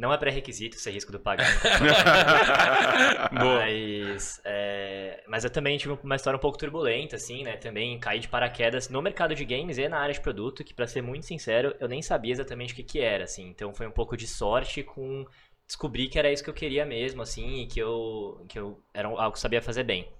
[0.00, 1.46] Não é pré-requisito ser risco do pagar.
[3.30, 7.58] mas, é, mas eu também tive uma história um pouco turbulenta, assim, né?
[7.58, 10.86] Também caí de paraquedas no mercado de games e na área de produto, que para
[10.86, 13.46] ser muito sincero, eu nem sabia exatamente o que, que era, assim.
[13.50, 15.26] Então foi um pouco de sorte com
[15.66, 19.06] descobrir que era isso que eu queria mesmo, assim, e que eu, que eu era
[19.06, 20.10] algo que eu sabia fazer bem.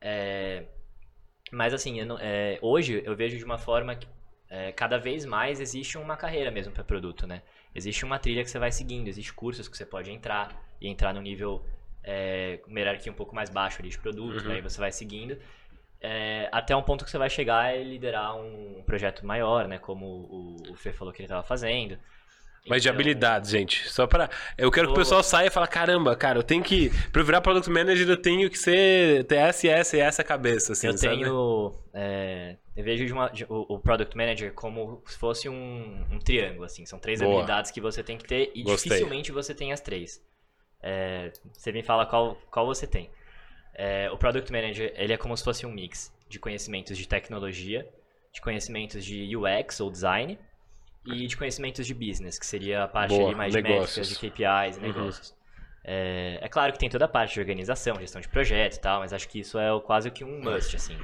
[0.00, 0.64] É,
[1.52, 4.08] mas assim, eu não, é, hoje eu vejo de uma forma que
[4.50, 7.42] é, cada vez mais existe uma carreira mesmo para produto, né?
[7.74, 11.12] Existe uma trilha que você vai seguindo, existe cursos que você pode entrar e entrar
[11.12, 11.64] no nível
[12.02, 14.52] é, uma hierarquia um pouco mais baixo ali de produto, uhum.
[14.52, 15.38] aí você vai seguindo
[16.04, 19.78] é, até um ponto que você vai chegar e liderar um projeto maior, né?
[19.78, 21.98] Como o, o Fê falou que ele estava fazendo.
[22.66, 22.92] Mas então...
[22.92, 23.88] de habilidades, gente.
[23.90, 26.90] Só para Eu quero que o pessoal saia e fale: caramba, cara, eu tenho que.
[27.10, 29.24] Pra eu virar product manager, eu tenho que ser.
[29.24, 30.72] ter essa e essa e essa cabeça.
[30.72, 31.16] Assim, eu sabe?
[31.16, 31.74] tenho.
[31.92, 36.18] É, eu vejo de uma, de, o, o, product manager como se fosse um, um
[36.18, 36.86] triângulo, assim.
[36.86, 37.34] São três Boa.
[37.34, 38.92] habilidades que você tem que ter e Gostei.
[38.92, 40.22] dificilmente você tem as três.
[40.82, 43.10] É, você me fala qual, qual você tem.
[43.74, 47.86] É, o product manager, ele é como se fosse um mix de conhecimentos de tecnologia,
[48.32, 50.38] de conhecimentos de UX ou design
[51.06, 54.08] e de conhecimentos de business, que seria a parte Boa, mais negócios.
[54.08, 54.86] de métricas, de KPIs e uhum.
[54.86, 55.30] negócios.
[55.30, 55.36] Uhum.
[55.86, 59.00] É, é, claro que tem toda a parte de organização, gestão de projeto e tal,
[59.00, 60.96] mas acho que isso é quase que um must, assim.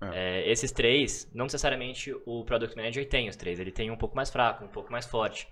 [0.00, 0.42] É.
[0.42, 4.14] É, esses três, não necessariamente o Product Manager tem os três, ele tem um pouco
[4.14, 5.48] mais fraco, um pouco mais forte.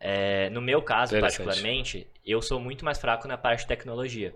[0.00, 0.46] É.
[0.46, 4.34] é no meu caso, particularmente, eu sou muito mais fraco na parte de tecnologia.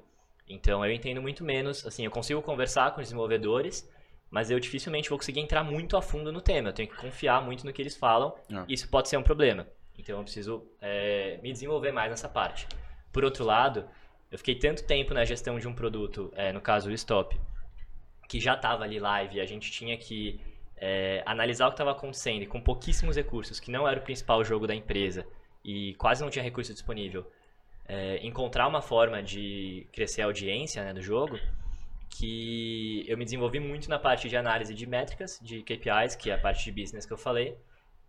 [0.49, 3.89] Então, eu entendo muito menos, assim, eu consigo conversar com os desenvolvedores,
[4.33, 6.71] mas eu dificilmente vou conseguir entrar muito a fundo no tema.
[6.71, 8.35] Eu tenho que confiar muito no que eles falam.
[8.51, 8.65] É.
[8.67, 9.69] Isso pode ser um problema.
[9.99, 12.67] Então eu preciso é, me desenvolver mais nessa parte.
[13.13, 13.87] Por outro lado,
[14.31, 17.39] eu fiquei tanto tempo na gestão de um produto, é, no caso o Stop,
[18.27, 20.41] que já estava ali live e a gente tinha que
[20.79, 24.43] é, analisar o que estava acontecendo e com pouquíssimos recursos, que não era o principal
[24.43, 25.27] jogo da empresa
[25.63, 27.31] e quase não tinha recurso disponível,
[27.87, 31.39] é, encontrar uma forma de crescer a audiência né, do jogo
[32.17, 36.35] que eu me desenvolvi muito na parte de análise de métricas, de KPIs, que é
[36.35, 37.57] a parte de business que eu falei,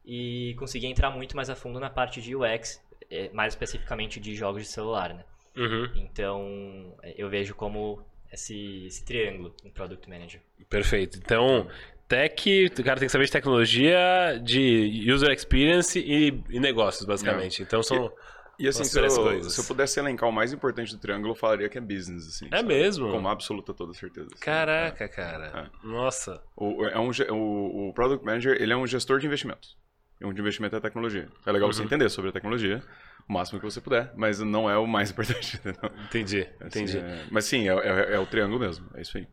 [0.05, 4.35] e consegui entrar muito mais a fundo na parte de UX, é, mais especificamente de
[4.35, 5.23] jogos de celular, né?
[5.55, 5.89] Uhum.
[5.95, 10.41] Então, eu vejo como esse, esse triângulo em Product Manager.
[10.69, 11.17] Perfeito.
[11.17, 11.67] Então,
[12.07, 17.61] tech, o cara tem que saber de tecnologia, de user experience e, e negócios, basicamente.
[17.61, 18.11] Então, são...
[18.59, 21.67] E assim, se eu, se eu, pudesse elencar o mais importante do triângulo, eu falaria
[21.67, 22.47] que é business, assim.
[22.51, 22.67] É sabe?
[22.67, 23.11] mesmo?
[23.11, 24.27] Com absoluta toda certeza.
[24.31, 24.43] Assim.
[24.43, 25.07] Caraca, é.
[25.07, 25.71] cara.
[25.83, 25.87] É.
[25.87, 26.41] Nossa.
[26.55, 29.75] O, é um, o, o Product Manager, ele é um gestor de investimentos.
[30.21, 31.27] Um de investimento é tecnologia.
[31.45, 31.73] É legal uhum.
[31.73, 32.81] você entender sobre a tecnologia,
[33.27, 35.57] o máximo que você puder, mas não é o mais importante.
[35.57, 35.91] Entendeu?
[36.05, 36.97] Entendi, assim, entendi.
[36.99, 39.27] É, mas sim, é, é, é, o triângulo mesmo, é isso aí.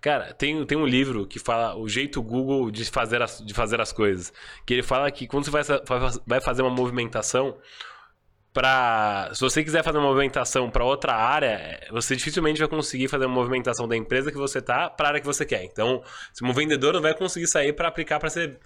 [0.00, 3.80] Cara, tem, tem um livro que fala o jeito Google de fazer as, de fazer
[3.80, 4.32] as coisas.
[4.64, 5.62] Que ele fala que quando você vai,
[6.26, 7.58] vai fazer uma movimentação,
[8.56, 13.26] para se você quiser fazer uma movimentação para outra área, você dificilmente vai conseguir fazer
[13.26, 15.62] uma movimentação da empresa que você tá para a área que você quer.
[15.64, 18.58] Então, se um vendedor não vai conseguir sair para aplicar para ser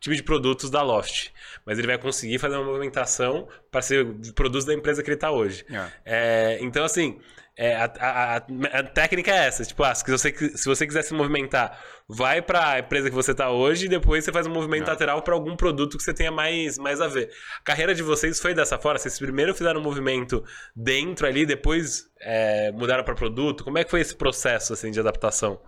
[0.00, 1.32] time de produtos da Loft,
[1.66, 5.30] mas ele vai conseguir fazer uma movimentação para ser produtos da empresa que ele está
[5.30, 5.66] hoje.
[5.68, 5.90] É.
[6.06, 7.18] É, então, assim,
[7.58, 9.64] é, a, a, a, técnica é essa.
[9.64, 13.32] Tipo, ah, se, você, se você quiser se movimentar, vai para a empresa que você
[13.32, 14.90] está hoje e depois você faz um movimento é.
[14.90, 17.30] lateral para algum produto que você tenha mais, mais a ver.
[17.58, 18.98] A carreira de vocês foi dessa forma?
[18.98, 23.64] Vocês primeiro fizeram um movimento dentro ali, depois é, mudaram para produto?
[23.64, 25.58] Como é que foi esse processo assim, de adaptação?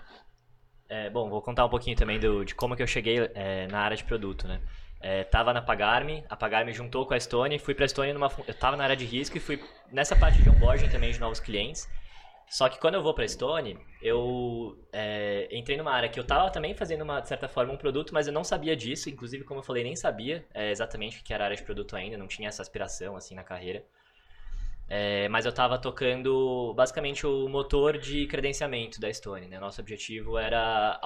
[0.90, 3.80] É, bom, vou contar um pouquinho também do, de como que eu cheguei é, na
[3.80, 4.60] área de produto, né?
[5.00, 8.30] É, tava na Pagarme, a Pagarme juntou com a Stone, fui para a Stone numa,
[8.46, 11.38] eu tava na área de risco e fui nessa parte de onboarding também de novos
[11.38, 11.88] clientes.
[12.50, 16.24] Só que quando eu vou para a Stone, eu é, entrei numa área que eu
[16.24, 19.44] tava também fazendo uma de certa forma um produto, mas eu não sabia disso, inclusive
[19.44, 22.16] como eu falei nem sabia é, exatamente o que era a área de produto ainda,
[22.16, 23.84] não tinha essa aspiração assim na carreira.
[24.88, 29.46] É, mas eu estava tocando basicamente o motor de credenciamento da Stone.
[29.46, 29.60] Né?
[29.60, 30.98] Nosso objetivo era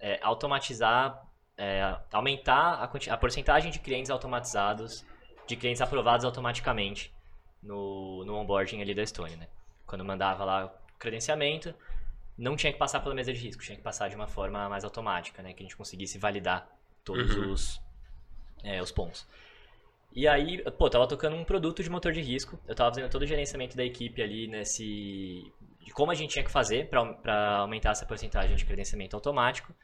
[0.00, 1.22] é, automatizar
[1.56, 5.04] é, aumentar a, a porcentagem de clientes automatizados,
[5.46, 7.12] de clientes aprovados automaticamente
[7.62, 9.48] no, no onboarding ali da Estônia, né?
[9.86, 11.74] Quando mandava lá o credenciamento,
[12.36, 14.84] não tinha que passar pela mesa de risco, tinha que passar de uma forma mais
[14.84, 15.52] automática, né?
[15.52, 16.68] Que a gente conseguisse validar
[17.04, 17.52] todos uhum.
[17.52, 17.80] os,
[18.62, 19.26] é, os pontos.
[20.12, 23.22] E aí, pô, tava tocando um produto de motor de risco, eu tava fazendo todo
[23.22, 25.52] o gerenciamento da equipe ali nesse...
[25.80, 29.74] de como a gente tinha que fazer para aumentar essa porcentagem de credenciamento automático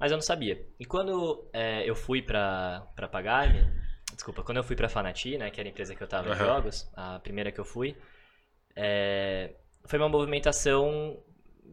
[0.00, 0.66] mas eu não sabia.
[0.80, 3.70] E quando é, eu fui pra, pra Pagar-me,
[4.14, 6.34] desculpa, quando eu fui pra Fanati, né, que era a empresa que eu tava uhum.
[6.34, 7.94] em jogos, a primeira que eu fui,
[8.74, 9.52] é,
[9.84, 11.22] foi uma movimentação,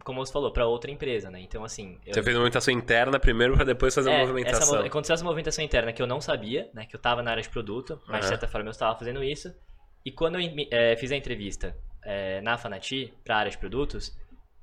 [0.04, 1.40] como você falou, para outra empresa, né?
[1.40, 2.00] Então, assim...
[2.06, 2.14] Eu...
[2.14, 4.76] Você fez uma movimentação interna primeiro para depois fazer é, uma movimentação.
[4.76, 6.86] Essa, aconteceu essa movimentação interna que eu não sabia, né?
[6.86, 8.20] Que eu tava na área de produto, mas uhum.
[8.20, 9.56] de certa forma eu estava fazendo isso.
[10.04, 14.18] E quando eu é, fiz a entrevista é, na Fanati, para área de produtos,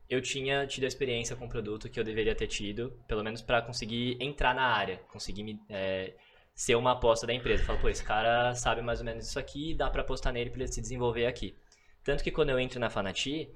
[0.08, 3.40] eu tinha tido a experiência com o produto que eu deveria ter tido, pelo menos
[3.40, 6.14] para conseguir entrar na área, conseguir me, é,
[6.54, 7.64] ser uma aposta da empresa.
[7.64, 10.60] Falo, pô, esse cara sabe mais ou menos isso aqui, dá para apostar nele para
[10.60, 11.56] ele se desenvolver aqui.
[12.02, 13.50] Tanto que quando eu entro na Fanati,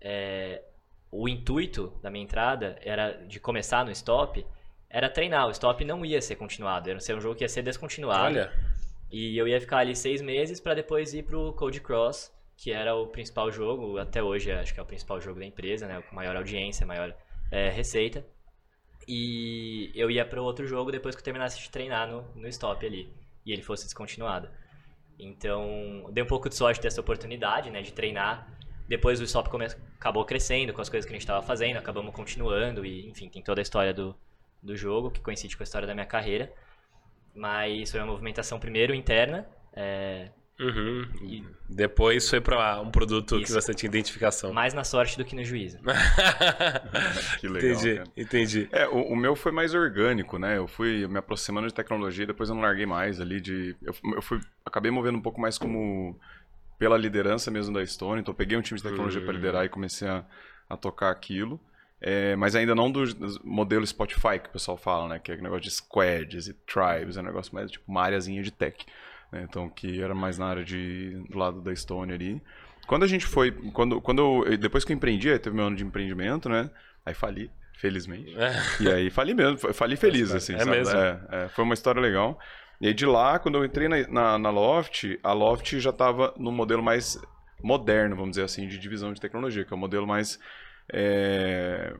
[0.00, 0.62] é,
[1.12, 4.44] o intuito da minha entrada era de começar no stop,
[4.88, 5.46] era treinar.
[5.48, 8.36] O stop não ia ser continuado, era ser um jogo que ia ser descontinuado.
[8.36, 8.52] Olha.
[9.10, 12.94] E eu ia ficar ali seis meses para depois ir pro Code Cross que era
[12.94, 16.02] o principal jogo, até hoje acho que é o principal jogo da empresa, né?
[16.02, 17.16] Com maior audiência, maior
[17.50, 18.22] é, receita.
[19.08, 22.84] E eu ia para outro jogo depois que eu terminasse de treinar no, no stop
[22.84, 23.10] ali.
[23.46, 24.50] E ele fosse descontinuado.
[25.18, 27.80] Então, dei um pouco de sorte dessa oportunidade, né?
[27.80, 28.46] De treinar.
[28.86, 29.64] Depois o stop come...
[29.98, 32.84] acabou crescendo com as coisas que a gente estava fazendo, acabamos continuando.
[32.84, 34.14] E, enfim, tem toda a história do,
[34.62, 36.52] do jogo, que coincide com a história da minha carreira.
[37.34, 41.08] Mas foi uma movimentação primeiro interna, é, Uhum.
[41.22, 43.46] E depois foi para um produto Isso.
[43.46, 44.52] que você tinha identificação.
[44.52, 45.78] Mais na sorte do que no juízo.
[47.40, 47.70] que legal.
[47.70, 48.10] Entendi, cara.
[48.14, 48.68] entendi.
[48.70, 50.58] É, o, o, meu foi mais orgânico, né?
[50.58, 53.74] Eu fui me aproximando de tecnologia, depois eu não larguei mais ali de.
[53.82, 54.38] Eu, eu fui.
[54.64, 56.18] Acabei movendo um pouco mais como.
[56.78, 58.20] pela liderança mesmo da Stone.
[58.20, 59.26] Então eu peguei um time de tecnologia uhum.
[59.26, 60.26] para liderar e comecei a,
[60.68, 61.58] a tocar aquilo.
[62.02, 65.18] É, mas ainda não do, do, modelo Spotify que o pessoal fala, né?
[65.18, 68.50] Que é negócio de squads e tribes, é um negócio mais tipo uma áreazinha de
[68.50, 68.84] tech
[69.32, 69.46] né?
[69.48, 72.40] então que era mais na área de do lado da Estônia ali.
[72.86, 75.84] Quando a gente foi, quando, quando eu, depois que eu empreendi, teve meu ano de
[75.84, 76.68] empreendimento, né?
[77.06, 78.34] Aí fali, felizmente.
[78.36, 78.52] É.
[78.80, 80.70] E aí fali mesmo, fali feliz, assim, é sabe?
[80.70, 80.98] Mesmo.
[80.98, 82.38] É, é, foi uma história legal.
[82.80, 86.34] E aí de lá, quando eu entrei na, na, na Loft, a Loft já estava
[86.36, 87.20] no modelo mais
[87.62, 90.38] moderno, vamos dizer assim, de divisão de tecnologia, que é o modelo mais.
[90.92, 91.94] É...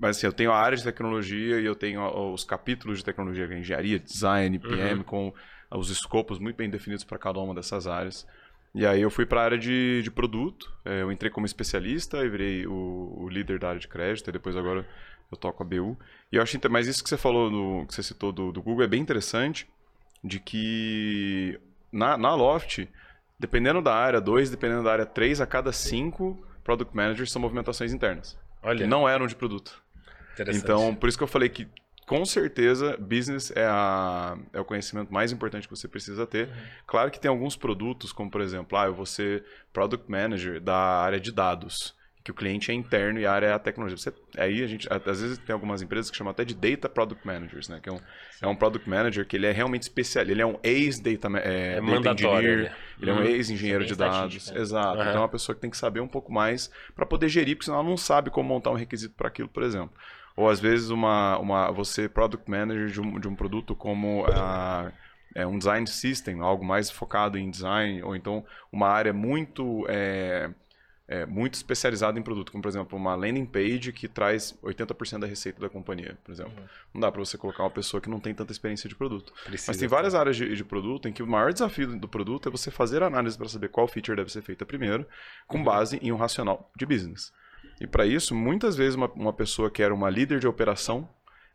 [0.00, 3.46] Mas assim, eu tenho a área de tecnologia e eu tenho os capítulos de tecnologia,
[3.46, 5.02] que é engenharia, design, PM, uhum.
[5.04, 5.34] com
[5.76, 8.26] os escopos muito bem definidos para cada uma dessas áreas.
[8.74, 12.24] E aí eu fui para a área de, de produto, é, eu entrei como especialista
[12.24, 14.86] e virei o, o, líder da área de crédito, e depois agora
[15.30, 15.98] eu toco a BU.
[16.30, 18.84] E eu acho mas isso que você falou, no, que você citou do, do Google
[18.84, 19.68] é bem interessante,
[20.24, 22.88] de que na, na Loft,
[23.38, 27.92] dependendo da área 2, dependendo da área 3, a cada 5 Product Managers são movimentações
[27.92, 28.38] internas.
[28.62, 28.78] Olha.
[28.78, 29.82] Que não eram de produto.
[30.48, 31.68] Então, por isso que eu falei que
[32.06, 36.48] com certeza, business é, a, é o conhecimento mais importante que você precisa ter.
[36.48, 36.54] Uhum.
[36.86, 40.76] Claro que tem alguns produtos, como por exemplo, ah, eu vou ser Product Manager da
[40.76, 43.96] área de dados, que o cliente é interno e a área é a tecnologia.
[43.96, 47.26] Você, aí a gente, às vezes tem algumas empresas que chamam até de Data Product
[47.26, 47.80] Managers, né?
[47.82, 48.00] Que é um,
[48.42, 50.24] é um Product Manager que ele é realmente especial.
[50.24, 52.76] Ele é um ex-data é, é data engineer, né?
[53.00, 53.24] ele é um uhum.
[53.24, 54.52] ex-engenheiro de dados.
[54.52, 54.98] Exato.
[54.98, 55.02] Uhum.
[55.02, 57.64] Então é uma pessoa que tem que saber um pouco mais para poder gerir, porque
[57.64, 59.92] senão ela não sabe como montar um requisito para aquilo, por exemplo.
[60.36, 64.92] Ou às vezes uma, uma, você product manager de um, de um produto como a,
[65.34, 70.50] é, um design system, algo mais focado em design, ou então uma área muito é,
[71.12, 75.26] é, muito especializada em produto, como por exemplo uma landing page que traz 80% da
[75.26, 76.54] receita da companhia, por exemplo.
[76.56, 76.68] Uhum.
[76.94, 79.32] Não dá para você colocar uma pessoa que não tem tanta experiência de produto.
[79.44, 80.18] Precisa Mas tem várias ter.
[80.18, 83.36] áreas de, de, produto em que o maior desafio do produto é você fazer análise
[83.36, 85.06] para saber qual feature deve ser feita primeiro,
[85.46, 85.64] com uhum.
[85.64, 87.30] base em um racional de business.
[87.82, 91.08] E para isso, muitas vezes uma, uma pessoa que era uma líder de operação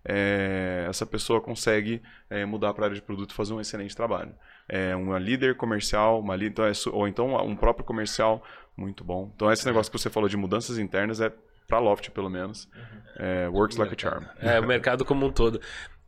[0.10, 3.96] é, essa pessoa consegue é, mudar para a área de produto e fazer um excelente
[3.96, 4.34] trabalho.
[4.70, 8.42] É uma líder comercial, uma líder, então é, ou então um próprio comercial
[8.76, 9.32] muito bom.
[9.36, 11.32] Então esse negócio que você falou de mudanças internas é
[11.68, 13.02] para Loft pelo menos, uhum.
[13.18, 14.24] é, works like a charm.
[14.40, 15.60] É o mercado como um todo.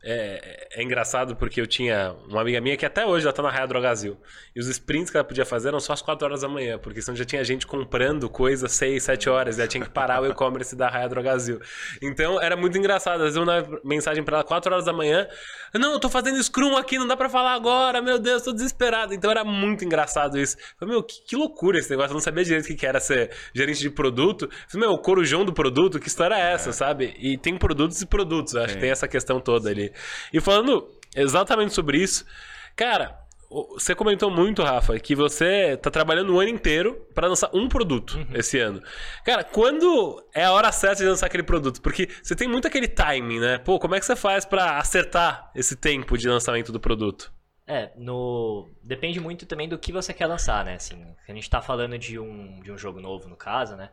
[0.02, 3.50] É, é, engraçado porque eu tinha uma amiga minha que até hoje ela tá na
[3.50, 4.16] Raia Drogazil.
[4.56, 7.02] E os sprints que ela podia fazer eram só às 4 horas da manhã, porque
[7.02, 9.58] senão já tinha gente comprando coisa às 6, 7 horas.
[9.58, 11.60] E ela tinha que parar o e-commerce da Raia Drogazil.
[12.00, 13.16] Então era muito engraçado.
[13.16, 15.28] Às vezes eu mandava mensagem pra ela 4 horas da manhã.
[15.74, 19.12] Não, eu tô fazendo Scrum aqui, não dá pra falar agora, meu Deus, tô desesperado.
[19.12, 20.56] Então era muito engraçado isso.
[20.56, 22.10] Eu falei, meu, que, que loucura esse negócio.
[22.10, 24.46] Eu não sabia direito o que era ser gerente de produto.
[24.46, 26.72] Eu falei, meu, o corujão do produto, que história é essa, é.
[26.72, 27.14] sabe?
[27.18, 28.56] E tem produtos e produtos.
[28.56, 29.89] Acho que tem essa questão toda ali.
[30.32, 32.24] E falando exatamente sobre isso,
[32.76, 37.68] cara, você comentou muito, Rafa, que você tá trabalhando o ano inteiro para lançar um
[37.68, 38.26] produto uhum.
[38.34, 38.80] esse ano.
[39.24, 41.82] Cara, quando é a hora certa de lançar aquele produto?
[41.82, 43.58] Porque você tem muito aquele timing, né?
[43.58, 47.32] Pô, como é que você faz para acertar esse tempo de lançamento do produto?
[47.66, 48.68] É, no...
[48.82, 50.74] depende muito também do que você quer lançar, né?
[50.74, 53.90] Assim, a gente tá falando de um, de um jogo novo, no caso, né?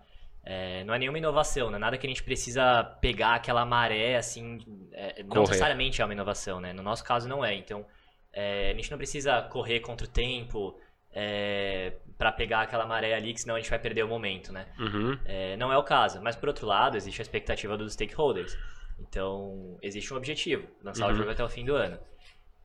[0.50, 1.78] É, não é nenhuma inovação, né?
[1.78, 4.60] Nada que a gente precisa pegar aquela maré, assim,
[4.94, 6.72] é, não necessariamente é uma inovação, né?
[6.72, 7.86] No nosso caso não é, então
[8.32, 10.80] é, a gente não precisa correr contra o tempo
[11.12, 14.68] é, para pegar aquela maré ali, que senão a gente vai perder o momento, né?
[14.80, 15.20] Uhum.
[15.26, 18.58] É, não é o caso, mas por outro lado, existe a expectativa dos stakeholders.
[19.02, 21.12] Então, existe um objetivo, lançar uhum.
[21.12, 22.00] o jogo até o fim do ano.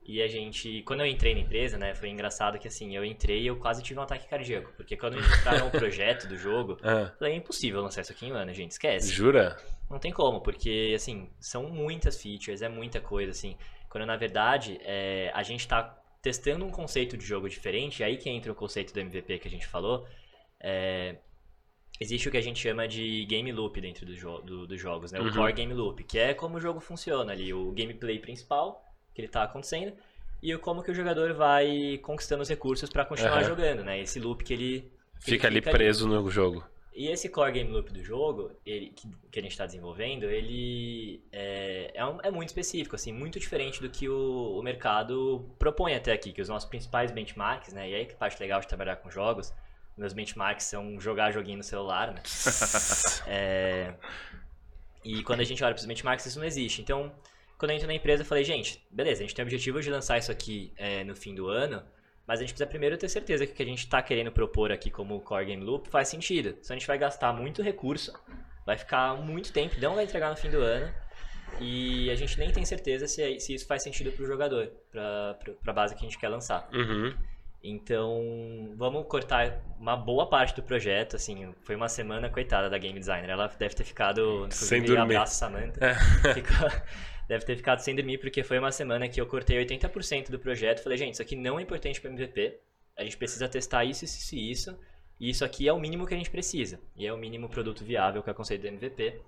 [0.05, 3.43] E a gente, quando eu entrei na empresa, né, foi engraçado que assim, eu entrei
[3.43, 4.73] e eu quase tive um ataque cardíaco.
[4.77, 7.12] Porque quando eles entraram o projeto do jogo, ah.
[7.19, 9.12] falei, é impossível lançar isso aqui em um ano, gente, esquece.
[9.12, 9.57] Jura?
[9.88, 13.57] Não tem como, porque assim, são muitas features, é muita coisa, assim.
[13.88, 18.29] Quando na verdade, é, a gente tá testando um conceito de jogo diferente, aí que
[18.29, 20.07] entra o conceito do MVP que a gente falou.
[20.61, 21.17] É,
[22.01, 25.12] existe o que a gente chama de game loop dentro do jo do, dos jogos,
[25.12, 25.21] né?
[25.21, 25.33] O uhum.
[25.33, 28.83] core game loop, que é como o jogo funciona ali, o gameplay principal
[29.14, 29.92] que ele está acontecendo
[30.42, 33.48] e como que o jogador vai conquistando os recursos para continuar uhum.
[33.48, 34.01] jogando, né?
[34.01, 36.14] Esse loop que ele que fica ele ali preso ali.
[36.14, 36.64] no jogo.
[36.94, 41.22] E esse core game loop do jogo, ele, que, que a gente está desenvolvendo, ele
[41.33, 45.94] é, é, um, é, muito específico, assim, muito diferente do que o, o, mercado propõe
[45.94, 47.88] até aqui, que os nossos principais benchmarks, né?
[47.88, 49.55] E aí que parte legal de trabalhar com jogos,
[49.96, 52.22] meus benchmarks são jogar joguinho no celular, né?
[53.27, 53.94] é,
[55.03, 56.83] e quando a gente olha para os benchmarks, isso não existe.
[56.83, 57.11] Então,
[57.62, 59.88] quando eu entro na empresa, eu falei, gente, beleza, a gente tem o objetivo de
[59.88, 61.81] lançar isso aqui é, no fim do ano,
[62.27, 64.72] mas a gente precisa primeiro ter certeza que o que a gente está querendo propor
[64.72, 66.57] aqui como Core Game Loop faz sentido.
[66.61, 68.12] Senão a gente vai gastar muito recurso,
[68.66, 70.92] vai ficar muito tempo, não vai entregar no fim do ano,
[71.61, 75.38] e a gente nem tem certeza se, se isso faz sentido para o jogador, para
[75.64, 76.68] a base que a gente quer lançar.
[76.72, 77.14] Uhum.
[77.62, 82.98] Então, vamos cortar uma boa parte do projeto, assim, foi uma semana coitada da game
[82.98, 85.14] designer, ela deve ter ficado, sem dormir.
[85.14, 86.35] abraço Samantha, é.
[86.35, 86.68] ficou,
[87.28, 90.82] deve ter ficado sem dormir, porque foi uma semana que eu cortei 80% do projeto.
[90.82, 92.58] Falei, gente, isso aqui não é importante para MVP.
[92.96, 94.78] A gente precisa testar isso, isso e isso.
[95.18, 96.80] E isso aqui é o mínimo que a gente precisa.
[96.96, 99.20] E é o mínimo produto viável que é o conceito do MVP.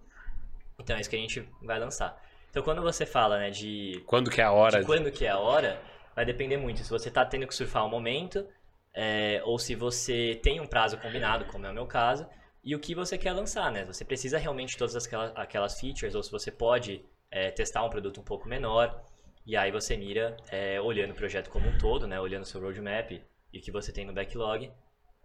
[0.78, 2.20] Então é isso que a gente vai lançar.
[2.50, 4.02] Então quando você fala, né, de...
[4.06, 4.80] Quando que é a hora?
[4.80, 5.80] De quando que é a hora,
[6.14, 6.82] vai depender muito.
[6.82, 8.46] Se você está tendo que surfar um momento,
[8.92, 12.26] é, ou se você tem um prazo combinado, como é o meu caso,
[12.62, 13.84] e o que você quer lançar, né?
[13.84, 17.04] Você precisa realmente de todas aquelas, aquelas features, ou se você pode
[17.34, 19.02] é, testar um produto um pouco menor.
[19.44, 22.18] E aí você mira é, olhando o projeto como um todo, né?
[22.18, 23.10] olhando o seu roadmap
[23.52, 24.70] e o que você tem no backlog,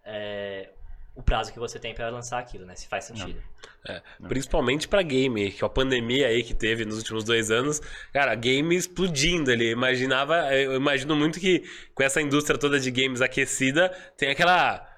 [0.04, 0.72] é,
[1.16, 2.76] o prazo que você tem para lançar aquilo, né?
[2.76, 3.42] Se faz sentido.
[3.88, 7.80] É, principalmente para game, que a pandemia aí que teve nos últimos dois anos,
[8.12, 9.70] cara, game explodindo ali.
[9.70, 14.89] Imaginava, eu imagino muito que com essa indústria toda de games aquecida, tem aquela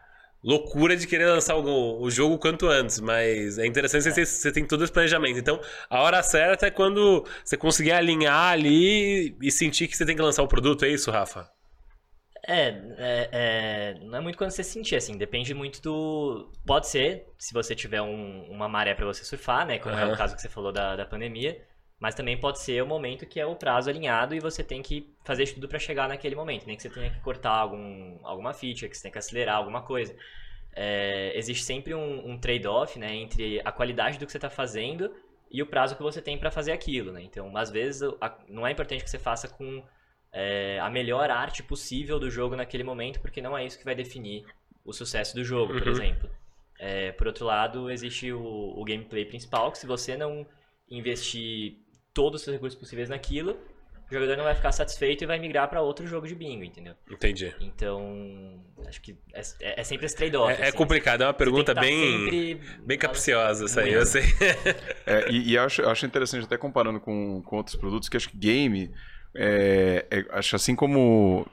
[0.43, 4.11] loucura de querer lançar o, o jogo quanto antes, mas é interessante é.
[4.11, 5.37] Você, você tem todo esse planejamento.
[5.37, 10.15] Então, a hora certa é quando você conseguir alinhar ali e sentir que você tem
[10.15, 11.49] que lançar o produto, é isso, Rafa?
[12.47, 16.51] É, é, é, não é muito quando você sentir, assim, depende muito do.
[16.65, 19.77] Pode ser, se você tiver um, uma maré para você surfar, né?
[19.77, 20.01] Como uhum.
[20.01, 21.61] é o caso que você falou da, da pandemia.
[22.01, 25.07] Mas também pode ser o momento que é o prazo alinhado e você tem que
[25.23, 26.65] fazer tudo para chegar naquele momento.
[26.65, 29.83] Nem que você tenha que cortar algum, alguma feature, que você tenha que acelerar alguma
[29.83, 30.15] coisa.
[30.73, 35.13] É, existe sempre um, um trade-off né, entre a qualidade do que você está fazendo
[35.51, 37.11] e o prazo que você tem para fazer aquilo.
[37.11, 37.21] Né?
[37.21, 39.83] Então, às vezes, a, não é importante que você faça com
[40.33, 43.93] é, a melhor arte possível do jogo naquele momento, porque não é isso que vai
[43.95, 44.43] definir
[44.83, 45.93] o sucesso do jogo, por Uhum.
[45.93, 46.29] exemplo.
[46.79, 50.47] É, por outro lado, existe o, o gameplay principal, que se você não
[50.89, 51.77] investir
[52.13, 53.57] todos os seus recursos possíveis naquilo,
[54.09, 56.93] o jogador não vai ficar satisfeito e vai migrar para outro jogo de bingo, entendeu?
[57.09, 57.55] Entendi.
[57.61, 60.51] Então, acho que é, é- é sempre esse trade-off.
[60.51, 60.77] É, é assim.
[60.77, 64.23] complicado, é uma pergunta tá bem, sempre bem capciosa essa aí, eu sei.
[65.05, 68.29] É, e e eu acho, acho interessante, até comparando com, com outros produtos, que acho
[68.29, 68.91] que game,
[69.33, 71.47] é, é- acho assim como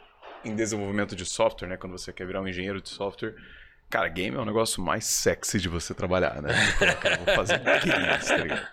[0.44, 1.76] em desenvolvimento de software, né?
[1.76, 3.34] Quando você quer virar um engenheiro de software,
[3.88, 6.48] cara, game é o negócio mais sexy de você trabalhar, né?
[6.66, 8.68] Tipo, cara, vou fazer games, tá ligado?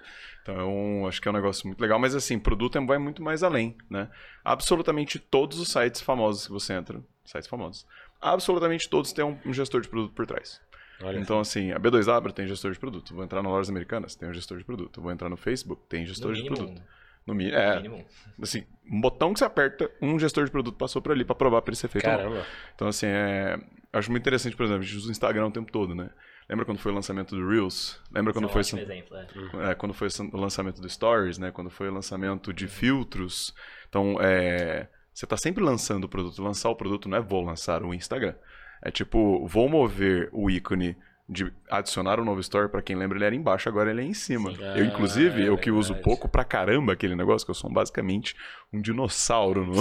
[0.48, 3.42] Então, acho que é um negócio muito legal, mas assim, produto é- vai muito mais
[3.42, 4.08] além, né?
[4.44, 7.88] Absolutamente todos os sites famosos que você entra, sites famosos,
[8.22, 10.62] absolutamente todos têm um, gestor de produto por trás.
[11.02, 11.18] Olha.
[11.18, 13.14] Então, assim, a B2W tem gestor de produto.
[13.16, 15.02] Vou entrar na Lojas Americanas, tem um gestor de produto.
[15.02, 16.82] Vou entrar no Facebook, tem No gestor de mínimo, produto.
[17.26, 18.06] No mi- No é, mínimo.
[18.38, 18.44] um.
[18.44, 21.64] assim, um botão que você aperta, um gestor de produto passou por ali pra provar
[21.64, 22.06] pra ele ser feito.
[22.06, 22.46] Caramba.
[22.76, 23.60] Então, assim, é...
[23.92, 26.12] acho muito interessante, por exemplo, a gente usa o Instagram o tempo todo, né?
[26.48, 28.00] Lembra quando foi o lançamento do Reels?
[28.12, 29.72] Lembra quando Esse foi, é um exemplo, é.
[29.72, 31.52] é, quando foi o lançamento do Stories, né?
[31.52, 33.54] Quando foi o lançamento de filtros.
[33.90, 34.88] Então, é...
[35.12, 36.42] você tá sempre lançando o produto.
[36.44, 38.36] Lançar o produto não é vou lançar o Instagram.
[38.82, 40.96] É tipo, vou mover o ícone
[41.28, 44.14] de adicionar um novo story, pra quem lembra, ele era embaixo, agora ele é em
[44.14, 44.52] cima.
[44.54, 44.62] Sim.
[44.76, 47.72] eu, inclusive, Ah, é eu que uso pouco pra caramba aquele negócio, que eu sou
[47.72, 48.36] basicamente
[48.72, 49.66] um dinossauro.
[49.66, 49.74] No...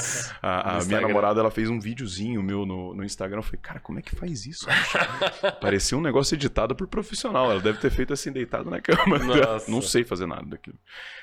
[0.40, 1.06] a a minha Instagram.
[1.08, 3.40] namorada, ela fez um videozinho meu no, no Instagram.
[3.40, 4.66] Eu falei, cara, como é que faz isso?
[4.66, 4.98] bicho?"
[5.60, 7.50] Parecia um negócio editado por profissional.
[7.50, 9.18] Ela deve ter feito assim, deitado na cama.
[9.20, 9.70] Nossa.
[9.70, 10.78] Não sei fazer nada daquilo.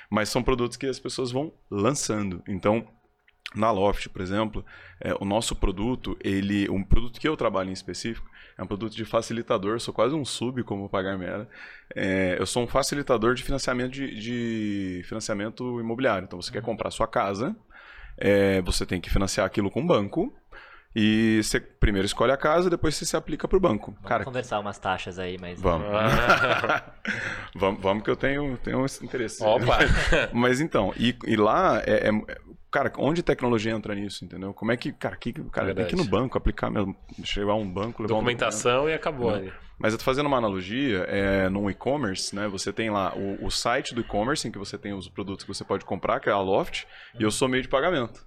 [0.08, 2.44] Mas são produtos que as pessoas vão lançando.
[2.48, 2.88] Então,
[3.56, 4.64] na Loft, por exemplo,
[5.02, 8.96] é, o nosso produto, ele, um produto que eu trabalho em específico, é um produto
[8.96, 11.48] de facilitador, sou quase um sub como o Pagar Mera.
[11.96, 16.26] É, eu sou um facilitador de financiamento de, de financiamento imobiliário.
[16.26, 17.56] Então você quer comprar sua casa,
[18.18, 20.34] é, você tem que financiar aquilo com o banco.
[20.96, 23.92] E você primeiro escolhe a casa, depois você se aplica para o banco.
[23.94, 25.60] Vamos Cara, conversar umas taxas aí, mas...
[25.60, 25.88] vamos.
[27.56, 27.82] Vamos.
[27.82, 29.44] Vamos que eu tenho, tenho esse interesse.
[29.44, 29.78] Opa!
[30.34, 32.40] Mas então, e, e lá é, é-
[32.74, 34.52] Cara, onde tecnologia entra nisso, entendeu?
[34.52, 34.92] Como é que.
[34.92, 36.96] Cara, que, cara tem que ir no banco, aplicar mesmo.
[37.24, 39.38] Chegar a um banco, levar um Documentação e acabou Não.
[39.38, 39.54] ali.
[39.78, 42.48] mas eu tô fazendo uma analogia, é, no e-commerce, né?
[42.48, 45.54] Você tem lá o, o site do e-commerce, em que você tem os produtos que
[45.54, 46.86] você pode comprar, que é a Loft,
[47.20, 48.26] e eu sou meio de pagamento.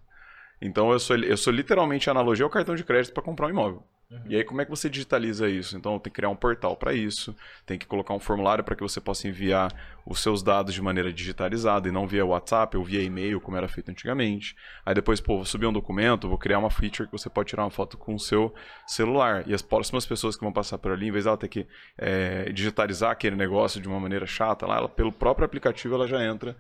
[0.63, 3.83] Então eu sou, eu sou literalmente analogia ao cartão de crédito para comprar um imóvel.
[4.29, 5.77] E aí, como é que você digitaliza isso?
[5.77, 7.35] Então, tem que criar um portal para isso,
[7.65, 9.73] tem que colocar um formulário para que você possa enviar
[10.07, 13.67] os seus dados de maneira digitalizada e não via WhatsApp ou via e-mail, como era
[13.67, 14.55] feito antigamente.
[14.85, 17.65] Aí depois, pô, vou subir um documento, vou criar uma feature que você pode tirar
[17.65, 18.55] uma foto com o seu
[18.87, 19.43] celular.
[19.49, 21.67] E as próximas pessoas que vão passar por ali, em vez dela ter que
[21.99, 26.25] é, digitalizar aquele negócio de uma maneira chata, lá, ela, pelo próprio aplicativo ela já
[26.25, 26.57] entra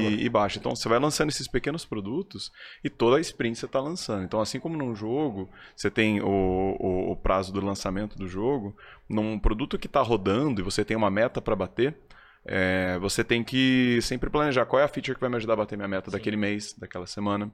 [0.00, 0.58] e, e baixa.
[0.58, 2.50] Então, você vai lançando esses pequenos produtos
[2.82, 4.24] e toda a sprint você está lançando.
[4.24, 8.76] Então, assim como num jogo, você tem o, o, o prazo do lançamento do jogo,
[9.08, 11.96] num produto que está rodando e você tem uma meta para bater,
[12.44, 15.56] é, você tem que sempre planejar qual é a feature que vai me ajudar a
[15.56, 17.50] bater minha meta daquele mês, daquela semana.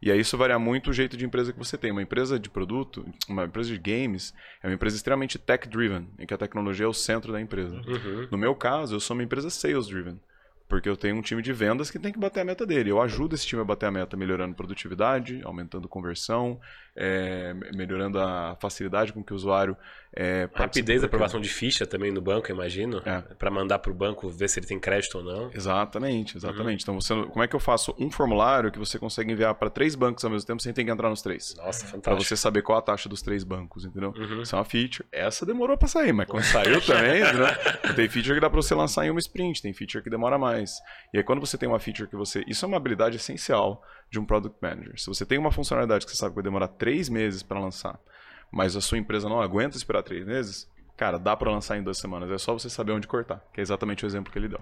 [0.00, 1.90] E aí isso varia muito o jeito de empresa que você tem.
[1.90, 6.34] Uma empresa de produto, uma empresa de games, é uma empresa extremamente tech-driven, em que
[6.34, 7.76] a tecnologia é o centro da empresa.
[7.76, 8.28] Uhum.
[8.30, 10.20] No meu caso, eu sou uma empresa sales-driven.
[10.68, 12.90] Porque eu tenho um time de vendas que tem que bater a meta dele.
[12.90, 16.60] Eu ajudo esse time a bater a meta melhorando produtividade, aumentando conversão,
[16.96, 19.76] é, melhorando a facilidade com que o usuário
[20.18, 23.02] é, Rapidez da aprovação de ficha também no banco, imagino.
[23.04, 23.20] É.
[23.34, 25.50] Pra mandar pro banco ver se ele tem crédito ou não.
[25.52, 26.82] Exatamente, exatamente.
[26.82, 29.94] Então, você, como é que eu faço um formulário que você consegue enviar para três
[29.94, 31.54] bancos ao mesmo tempo sem ter que entrar nos três?
[31.58, 32.24] Nossa, Para fantástico.
[32.24, 34.14] você saber qual a taxa dos três bancos, entendeu?
[34.16, 34.40] Uhum.
[34.40, 35.06] Isso é uma feature.
[35.12, 37.94] Essa demorou para sair, mas quando saiu também, entendeu?
[37.94, 40.78] Tem feature que dá para você lançar em uma sprint, tem feature que demora mais.
[41.12, 42.42] E aí quando você tem uma feature que você...
[42.48, 44.98] Isso é uma habilidade essencial de um Product Manager.
[45.00, 47.98] Se você tem uma funcionalidade que você sabe que vai demorar três meses para lançar,
[48.50, 51.98] mas a sua empresa não aguenta esperar três meses, cara, dá para lançar em duas
[51.98, 52.30] semanas.
[52.30, 54.60] É só você saber onde cortar, que é exatamente o exemplo que ele deu.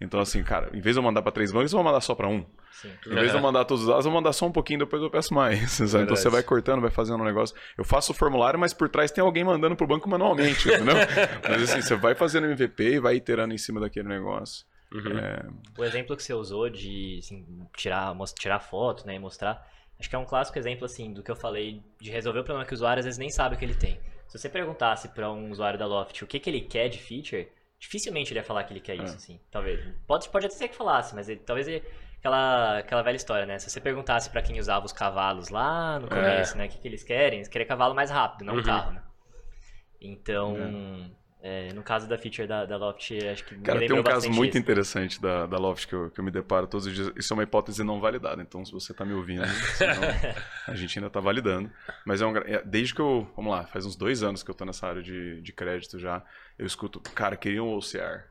[0.00, 2.14] Então, assim, cara, em vez de eu mandar para três bancos, eu vou mandar só
[2.14, 2.44] para um.
[2.72, 2.90] Sim.
[3.06, 5.02] Em vez de eu mandar todos os dados, eu vou mandar só um pouquinho, depois
[5.02, 5.80] eu peço mais.
[5.94, 7.54] Então você vai cortando, vai fazendo um negócio.
[7.78, 10.94] Eu faço o formulário, mas por trás tem alguém mandando pro banco manualmente, entendeu?
[11.48, 14.66] mas assim, você vai fazendo MVP e vai iterando em cima daquele negócio.
[14.94, 15.18] Uhum.
[15.18, 17.44] É, O exemplo que você usou de assim,
[17.76, 19.66] tirar, tirar foto né, e mostrar,
[19.98, 22.66] acho que é um clássico exemplo assim do que eu falei de resolver o problema
[22.66, 23.98] que o usuário às vezes nem sabe o que ele tem.
[24.28, 27.48] Se você perguntasse para um usuário da Loft o que, que ele quer de feature,
[27.78, 29.16] dificilmente ele ia falar que ele quer isso, É.
[29.16, 29.40] assim.
[29.50, 29.80] Talvez.
[30.06, 31.82] Pode, pode até ser que falasse, mas ele- talvez ele,
[32.18, 33.58] aquela, aquela velha história, né?
[33.58, 36.66] Se você perguntasse para quem usava os cavalos lá no começo, né?
[36.66, 37.38] O que, que eles querem?
[37.40, 38.60] Eles querem cavalo mais rápido, não Uhum.
[38.60, 39.02] um carro, né?
[40.00, 40.56] Então,
[41.46, 44.52] É, no caso da feature da, da Loft, acho que Cara, tem um caso muito
[44.52, 44.58] isso.
[44.58, 47.12] interessante da, da Loft que eu, que eu me deparo todos os dias.
[47.16, 49.44] Isso é uma hipótese não validada, então se você tá me ouvindo,
[49.76, 49.92] senão
[50.66, 51.70] a gente ainda tá validando.
[52.06, 54.54] Mas é um, é, desde que eu, vamos lá, faz uns dois anos que eu
[54.54, 56.24] tô nessa área de, de crédito já,
[56.58, 58.24] eu escuto, cara, queria um OCR.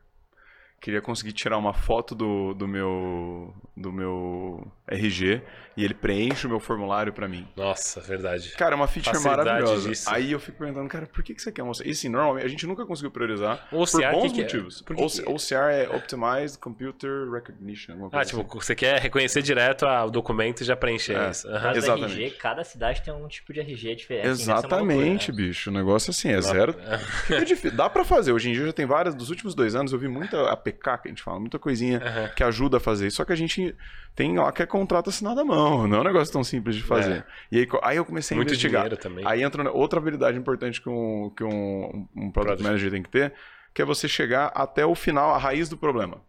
[0.80, 5.40] Queria conseguir tirar uma foto do, do meu do meu RG
[5.76, 7.48] e ele preenche o meu formulário pra mim.
[7.56, 8.52] Nossa, verdade.
[8.52, 9.88] Cara, é uma feature Facilidade maravilhosa.
[9.88, 10.08] disso.
[10.08, 11.86] Aí eu fico perguntando, cara, por que, que você quer mostrar?
[11.88, 14.44] E assim, normalmente a gente nunca conseguiu priorizar OCR, por bons que que é?
[14.44, 14.82] motivos.
[14.82, 17.94] Por que O- que- OCR é Optimized Computer Recognition.
[18.06, 18.60] Ah, coisa tipo, assim.
[18.60, 21.30] você quer reconhecer direto o documento e já preencher É.
[21.30, 21.48] isso.
[21.48, 22.12] Do Exatamente.
[22.22, 24.28] RG, cada cidade tem um tipo de RG diferente.
[24.28, 25.48] assim, uma Exatamente, loucura, né?
[25.48, 25.70] bicho.
[25.70, 26.74] O negócio assim é zero.
[27.26, 27.76] Fica difícil.
[27.76, 28.30] Dá pra fazer.
[28.32, 29.14] Hoje em dia já tem várias.
[29.14, 32.28] Dos últimos dois anos eu vi muita APK que a gente fala, muita coisinha Aham.
[32.36, 33.10] que ajuda a fazer.
[33.10, 33.74] Só que a gente
[34.14, 35.86] tem lá que é contrato assinado à mão.
[35.88, 37.24] Não é um negócio tão simples de fazer.
[37.50, 38.82] E aí, aí eu comecei a Muito investigar.
[38.82, 39.24] dinheiro também.
[39.26, 42.62] Aí entra outra habilidade importante que um, que um, um product Product.
[42.62, 43.32] manager tem que ter,
[43.74, 46.20] que é você chegar até o final, a raiz do problema.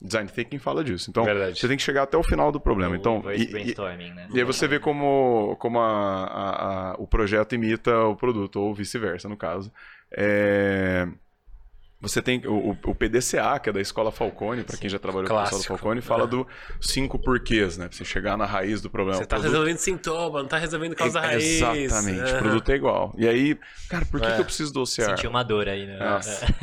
[0.00, 1.10] Design thinking fala disso.
[1.10, 1.58] Então, Verdade.
[1.58, 2.94] você tem que chegar até o final do problema.
[2.94, 4.28] O Então, e- e, brainstorming, né?
[4.32, 8.72] e aí você vê como, como a- a- a- o projeto imita o produto, ou
[8.72, 9.72] vice-versa, no caso.
[10.12, 11.06] É,
[12.00, 15.34] Você tem o, o- PDCA, que é da Escola Falcone, para quem já trabalhou com
[15.34, 15.76] o pessoal do Clássico.
[15.78, 16.46] Falcone, fala do
[16.80, 17.88] cinco porquês, né?
[17.88, 19.18] Pra você chegar na raiz do problema.
[19.18, 21.60] Você tá produto- resolvendo sintoma, não tá resolvendo causa raiz.
[21.60, 22.20] Exatamente.
[22.20, 22.38] O Aham.
[22.38, 23.14] produto é igual.
[23.18, 24.34] E aí, cara, por que, É.
[24.36, 25.06] que eu preciso do OCR?
[25.16, 25.98] Sentiu uma dor aí, né?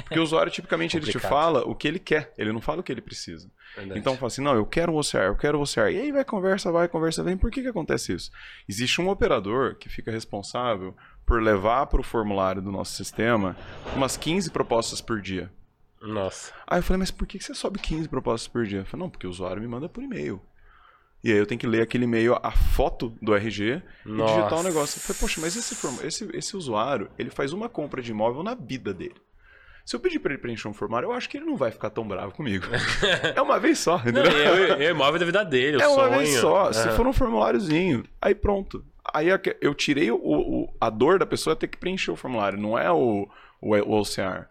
[0.03, 2.31] Porque o usuário, tipicamente, ele te fala o que ele quer.
[2.37, 3.51] Ele não fala o que ele precisa.
[3.75, 3.99] Verdade.
[3.99, 5.91] Então, fala assim, não, eu quero o OCR, eu quero o OCR.
[5.91, 7.35] E aí vai conversa, vai, conversa, vem.
[7.35, 8.31] Por que que acontece isso?
[8.69, 13.55] Existe um operador que fica responsável por levar para o formulário do nosso sistema
[13.95, 15.51] umas 15 propostas por dia.
[16.01, 16.53] Nossa.
[16.67, 18.79] Aí eu falei, mas por que você sobe 15 propostas por dia?
[18.79, 20.39] Eu falei, não, porque o usuário me manda por e-mail.
[21.23, 24.35] E aí eu tenho que ler aquele e-mail, a foto do RG e Nossa.
[24.35, 24.99] digitar o negócio.
[24.99, 28.53] Eu falei, poxa, mas esse, esse, esse usuário, ele faz uma compra de imóvel na
[28.53, 29.15] vida dele.
[29.83, 31.89] Se eu pedir pra ele preencher um formulário, eu acho que ele não vai ficar
[31.89, 32.65] tão bravo comigo.
[33.35, 34.31] é uma vez só, Não, entendeu?
[34.31, 36.17] eu, eu imóvel da vida dele, o É uma sonho.
[36.19, 36.71] vez só.
[36.71, 36.95] Se Aham.
[36.95, 38.85] for um formuláriozinho, aí pronto.
[39.13, 42.15] Aí que- eu tirei o, o- a dor da pessoa é ter que preencher o
[42.15, 43.27] formulário, não é o,
[43.61, 44.47] o, o OCR.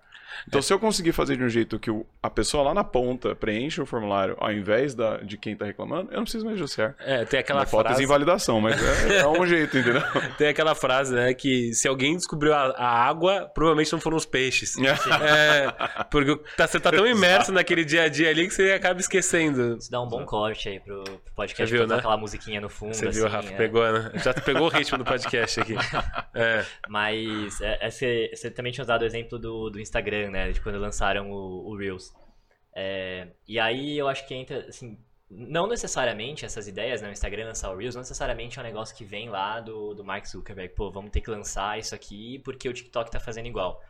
[0.49, 3.35] Então, se eu conseguir fazer de um jeito que o- a pessoa lá na ponta
[3.35, 6.63] preenche o formulário ao invés da, de quem tá reclamando, eu não preciso mais de
[6.65, 6.95] OCR.
[7.01, 8.77] É, tem aquela frase, em validação, mas
[9.11, 10.03] é, é um jeito, entendeu?
[10.39, 14.27] tem aquela frase, né, que se alguém descobriu a, a água, provavelmente não foram os
[14.27, 14.75] peixes.
[15.25, 19.01] É, porque tá- você tá tão imerso naquele dia a dia ali que você acaba
[19.01, 19.77] esquecendo.
[19.79, 21.97] Isso dá um bom corte aí pro pro podcast, Você viu, né?
[21.97, 23.53] aquela musiquinha no fundo, Você viu, assim, Rafa?
[23.53, 23.57] é.
[23.57, 24.13] Pegou, né?
[24.23, 25.75] Já pegou o ritmo do podcast aqui.
[26.35, 26.65] É.
[26.89, 30.53] Mas é, é, você, você também tinha usado o exemplo do, do Instagram, né?
[30.53, 32.13] De quando lançaram o, o Reels.
[32.75, 34.99] É, e aí eu acho que entra, assim,
[35.31, 37.09] não necessariamente essas ideias, né?
[37.09, 40.05] O Instagram lançar o Reels, não necessariamente é um negócio que vem lá do, do
[40.05, 40.75] Mark Zuckerberg.
[40.75, 43.83] Pô, vamos ter que lançar isso aqui porque o TikTok tá fazendo igual.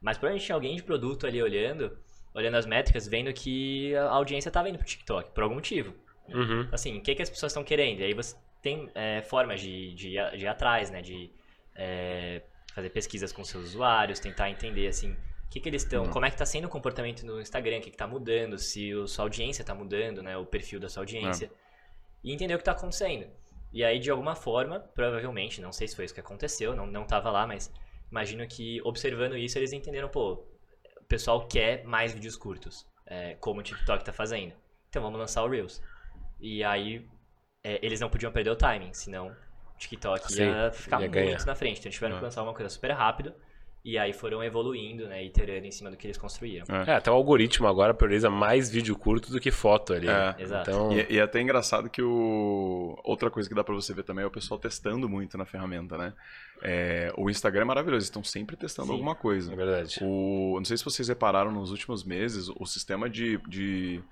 [0.00, 1.98] Mas provavelmente tinha alguém de produto ali olhando,
[2.34, 5.94] olhando as métricas, vendo que a audiência tá indo pro TikTok, por algum motivo.
[6.32, 6.68] Uhum.
[6.70, 8.00] assim, o que, que as pessoas estão querendo?
[8.00, 11.02] E aí você tem é, formas de, de, de ir atrás, né?
[11.02, 11.30] De
[11.74, 12.42] é,
[12.74, 15.16] fazer pesquisas com seus usuários, tentar entender, assim,
[15.50, 16.06] que, que eles estão...
[16.08, 19.06] Como é que está sendo o comportamento no Instagram, o que está mudando, se a
[19.06, 20.36] sua audiência está mudando, né?
[20.36, 21.50] O perfil da sua audiência.
[22.22, 23.26] E entender o que está acontecendo.
[23.72, 27.04] E aí, de alguma forma, provavelmente, não sei se foi isso que aconteceu, não, não
[27.04, 27.72] tava lá, mas
[28.10, 30.32] imagino que observando isso, eles entenderam, pô,
[31.00, 34.54] o pessoal quer mais vídeos curtos, é, como o TikTok tá fazendo.
[34.88, 35.80] Então vamos lançar o Reels.
[36.40, 37.06] E aí
[37.62, 41.12] é, eles não podiam perder o timing, senão o TikTok Sim, ia ficar ia muito
[41.12, 41.46] ganhar.
[41.46, 41.78] na frente.
[41.78, 42.18] Então tiveram Ah.
[42.18, 43.32] que lançar uma coisa super rápido.
[43.82, 46.66] E aí foram evoluindo, né, iterando em cima do que eles construíram.
[46.86, 50.06] É, até o algoritmo agora prioriza mais vídeo curto do que foto ali.
[50.06, 50.34] É.
[50.38, 50.70] Exato.
[50.70, 52.98] Então, E, e é até engraçado que o.
[53.02, 55.96] Outra coisa que dá pra você ver também é o pessoal testando muito na ferramenta,
[55.96, 56.12] né?
[56.62, 58.92] É, O Instagram é maravilhoso, eles estão sempre testando Sim.
[58.92, 59.50] alguma coisa.
[59.50, 59.98] é verdade.
[60.02, 64.02] O, não sei se vocês repararam nos últimos meses, o sistema de, de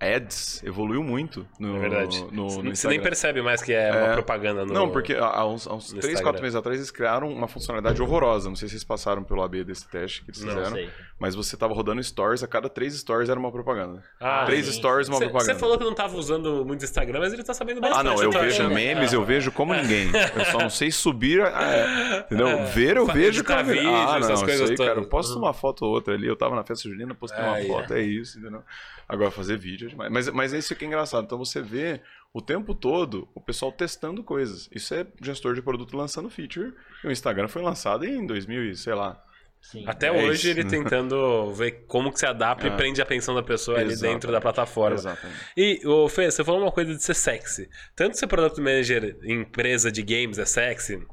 [0.00, 2.24] ads evoluiu muito no, É verdade.
[2.32, 4.12] no, no Você nem percebe mais que é, uma É.
[4.12, 4.72] propaganda no.
[4.72, 6.32] Não, porque há uns, há uns no 3, Instagram.
[6.32, 8.48] 4 meses atrás eles criaram uma funcionalidade horrorosa.
[8.48, 10.72] Não sei se vocês passaram pelo AB desse teste que eles Não fizeram.
[10.76, 10.90] sei.
[11.18, 14.04] Mas você tava rodando stories, a cada 3 stories era uma propaganda.
[14.20, 14.72] Ah, três sim.
[14.72, 15.52] stories, uma Você propaganda.
[15.52, 18.00] você falou que não tava usando muito Instagram, mas ele tá sabendo bastante.
[18.00, 20.10] Ah, não, eu vejo memes, eu vejo como ninguém.
[20.36, 21.42] Eu só não sei subir.
[21.42, 22.46] ah, entendeu?
[22.46, 22.64] É.
[22.66, 24.90] Ver eu vejo como- vídeo, Ah, essas não, coisas aí, cara.
[24.90, 25.04] todas.
[25.04, 26.28] Eu posto uma foto ou outra ali.
[26.28, 28.62] Eu tava na festa junina, postei uma Ah, foto, é isso, entendeu?
[29.08, 30.12] Agora fazer vídeo é demais.
[30.12, 31.24] Mas, mas é isso que é engraçado.
[31.24, 32.00] Então você vê
[32.32, 34.68] o tempo todo o pessoal testando coisas.
[34.72, 36.72] Isso é gestor de produto lançando feature.
[37.02, 39.20] E o Instagram foi lançado em 2000, e sei lá.
[39.60, 39.84] Sim.
[39.86, 40.60] Até É hoje isso.
[40.60, 42.76] ele tentando ver como que se adapta e É.
[42.76, 44.96] prende a atenção da pessoa ali dentro da plataforma.
[44.96, 45.38] Exatamente.
[45.56, 47.68] E, ô, Fê, você falou uma coisa de ser sexy.
[47.94, 51.06] Tanto ser product manager em empresa de games é sexy,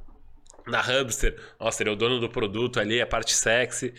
[0.67, 3.93] na Hubster, nossa, ele é o dono do produto ali, a parte sexy.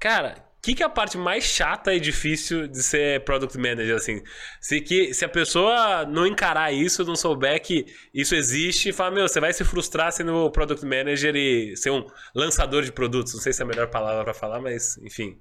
[0.00, 3.94] Cara, o que, que é a parte mais chata e difícil de ser product manager,
[3.94, 4.20] assim?
[4.60, 9.28] Se, que, se a pessoa não encarar isso, não souber que isso existe, fala, meu,
[9.28, 12.04] você vai se frustrar sendo product manager e ser um
[12.34, 13.32] lançador de produtos.
[13.34, 15.38] Não sei se é a melhor palavra pra falar, mas, enfim.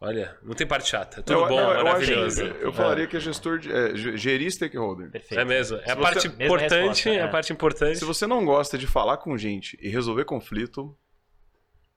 [0.00, 1.20] Olha, não tem parte chata.
[1.20, 2.42] É tudo Eu- bom, não, eu, maravilhoso.
[2.44, 5.10] acho- eu falaria que é gestor de, é, ge- gerir stakeholder.
[5.10, 5.40] Perfeito.
[5.40, 5.78] É mesmo.
[5.78, 7.22] É a parte importante, resposta, é é.
[7.22, 7.98] a parte importante.
[8.00, 10.94] Se você não gosta de falar com gente e resolver conflito,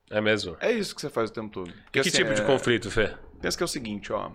[0.09, 0.55] É mesmo.
[0.59, 1.71] é isso que você faz o tempo todo.
[1.83, 3.13] Porque, E que assim, tipo de é- conflito, Fê?
[3.41, 4.31] Pensa que é o seguinte, ó.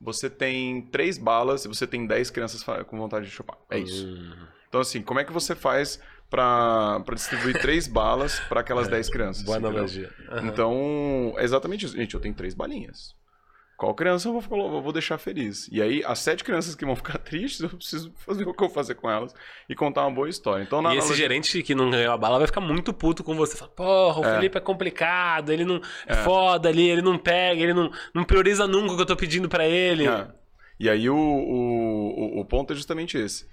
[0.00, 3.56] Você tem três balas e você tem dez crianças com vontade de chupar.
[3.70, 4.06] É isso.
[4.06, 4.46] Hum.
[4.68, 9.08] Então, assim, como é que você faz pra, pra distribuir três balas pra aquelas dez
[9.08, 9.44] crianças?
[9.44, 10.10] Boa analogia.
[10.28, 10.46] Aham.
[10.48, 11.96] Então, é exatamente isso.
[11.96, 13.14] Gente, eu tenho três balinhas.
[13.82, 15.68] Qual criança eu vou, vou deixar feliz?
[15.72, 18.68] E aí, as sete crianças que vão ficar tristes, eu preciso fazer o que eu
[18.68, 19.34] vou fazer com elas
[19.68, 20.62] e contar uma boa história.
[20.62, 23.56] Então, E esse gerente que não ganhou a bala vai ficar muito puto com você.
[23.56, 24.36] Fala, porra, o É.
[24.36, 28.68] Felipe é complicado, ele não é, foda ali, ele não pega, ele não, não prioriza
[28.68, 30.06] nunca o que eu tô pedindo pra ele.
[30.06, 30.28] É.
[30.78, 33.48] E aí o, o, o- ponto é justamente esse.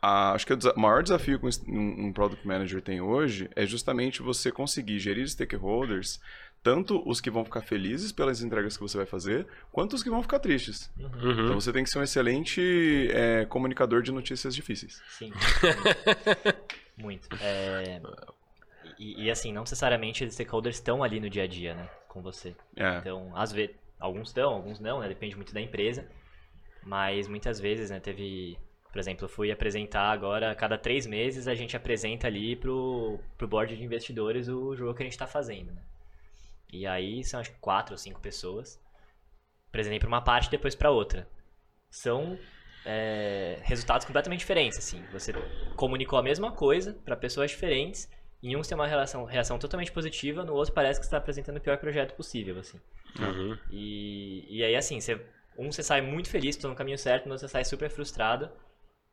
[0.00, 4.22] A- acho que o maior desafio que um um product manager tem hoje é justamente
[4.22, 6.18] você conseguir gerir stakeholders,
[6.62, 10.10] tanto os que vão ficar felizes pelas entregas que você vai fazer, quanto os que
[10.10, 10.90] vão ficar tristes.
[10.98, 11.44] Uhum.
[11.44, 15.00] Então você tem que ser um excelente é, comunicador de notícias difíceis.
[15.10, 15.32] Sim.
[16.96, 17.28] Muito.
[17.40, 18.00] É,
[18.98, 21.88] E, e, assim, não necessariamente os stakeholders estão ali no dia a dia, né?
[22.08, 22.56] Com você.
[22.76, 22.98] É.
[22.98, 25.08] Então, às vezes, alguns estão, alguns não, né?
[25.08, 26.08] Depende muito da empresa.
[26.82, 28.00] Mas muitas vezes, né?
[28.00, 28.58] Teve,
[28.90, 33.20] por exemplo, eu fui apresentar agora, a cada três meses a gente apresenta ali pro,
[33.36, 35.82] pro board de investidores o jogo que a gente está fazendo, né?
[36.72, 38.80] E aí são acho que quatro ou cinco pessoas.
[39.68, 41.28] Apresentei para uma parte e depois para outra.
[41.90, 42.38] São
[42.84, 45.02] é, resultados completamente diferentes, assim.
[45.12, 45.32] Você
[45.76, 48.10] comunicou a mesma coisa para pessoas diferentes.
[48.42, 51.18] Em um você tem uma relação, reação totalmente positiva, no outro parece que você está
[51.18, 52.80] apresentando o pior projeto possível, assim.
[53.18, 53.58] Uhum.
[53.70, 55.20] E, e aí, assim, você,
[55.56, 58.50] um você sai muito feliz, tô no caminho certo, no outro você sai super frustrado.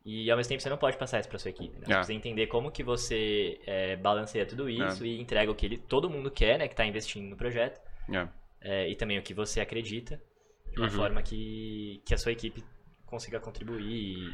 [0.08, 1.74] E ao mesmo tempo você não pode passar isso pra sua equipe.
[1.80, 1.86] Né?
[1.86, 1.96] Você É.
[1.96, 6.08] precisa entender como que você é, balanceia tudo isso e entrega o que ele, todo
[6.08, 6.68] mundo quer, né?
[6.68, 7.80] Que tá investindo no projeto.
[8.12, 8.28] É.
[8.60, 10.20] é, e também o que você acredita.
[10.72, 10.96] De uma Uhum.
[10.96, 12.62] forma que, que a sua equipe
[13.04, 13.82] consiga contribuir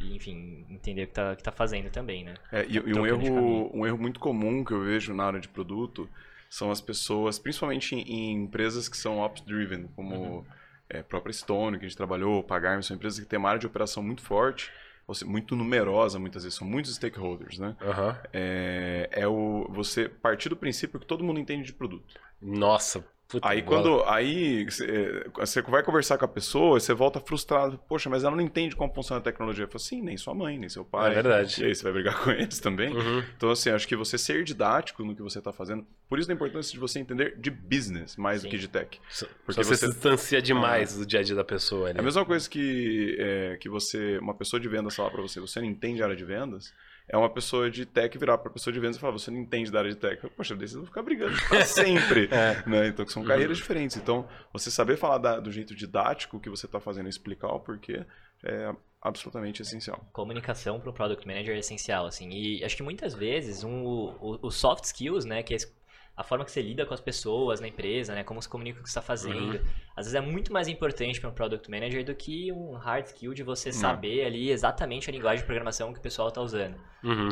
[0.02, 2.34] e, enfim, entender o que tá, que tá fazendo também, né?
[2.52, 5.24] É, e, e um, Trocando de erro, um erro muito comum que eu vejo na
[5.24, 6.08] área de produto
[6.50, 10.44] são as pessoas, principalmente em, em empresas que são ops-driven, como Uhum.
[10.90, 13.60] é, a própria Stone, que a gente trabalhou, Pagarme, são empresas que têm uma área
[13.60, 14.70] de operação muito forte,
[15.07, 17.76] ou seja, muito numerosa muitas vezes, são muitos stakeholders, né?
[17.80, 18.18] Aham.
[18.32, 22.14] É, é o, você partir do princípio que todo mundo entende de produto.
[22.40, 23.05] Nossa.
[23.33, 23.83] Puta Aí bola.
[23.83, 28.37] quando aí você você vai conversar com a pessoa, você volta frustrado, poxa, mas ela
[28.37, 29.64] não entende como funciona a tecnologia.
[29.64, 31.11] Eu falo, sim, nem sua mãe, nem seu pai.
[31.11, 31.62] É verdade.
[31.62, 32.95] E aí você vai brigar com eles também.
[32.95, 33.24] Uhum.
[33.37, 36.35] Então, assim, acho que você ser didático no que você está fazendo, por isso a
[36.35, 38.47] importância de você entender de business mais Sim.
[38.47, 39.01] do que de tech.
[39.45, 41.99] Porque você, você- se distancia demais do dia a dia da pessoa ali.
[41.99, 45.41] É a mesma coisa que, é, que você, uma pessoa de vendas falar para você,
[45.41, 46.72] você não entende a área de vendas,
[47.09, 49.70] é uma pessoa de tech virar para pessoa de vendas e falar, você não entende
[49.70, 50.20] da área de tech.
[50.36, 52.28] Poxa, daí vocês vão ficar brigando pra sempre.
[52.30, 52.62] É.
[52.68, 52.88] né?
[52.88, 53.96] Então, são carreiras diferentes.
[53.96, 57.61] Então, você saber falar da- do jeito didático que você está fazendo e explicar o
[57.61, 58.05] porquê
[58.44, 60.05] é absolutamente essencial.
[60.12, 62.28] comunicação para o product manager é essencial, assim.
[62.30, 65.72] E acho que muitas vezes um, o, o soft skills, né, que é esse-
[66.16, 68.82] a forma que você lida com as pessoas na empresa, né, como se comunica o
[68.82, 69.60] que você está fazendo,
[69.96, 73.32] às vezes é muito mais importante para um product manager do que um hard skill
[73.32, 76.76] de você saber ali exatamente a linguagem de programação que o pessoal está usando.
[77.02, 77.30] Uhum.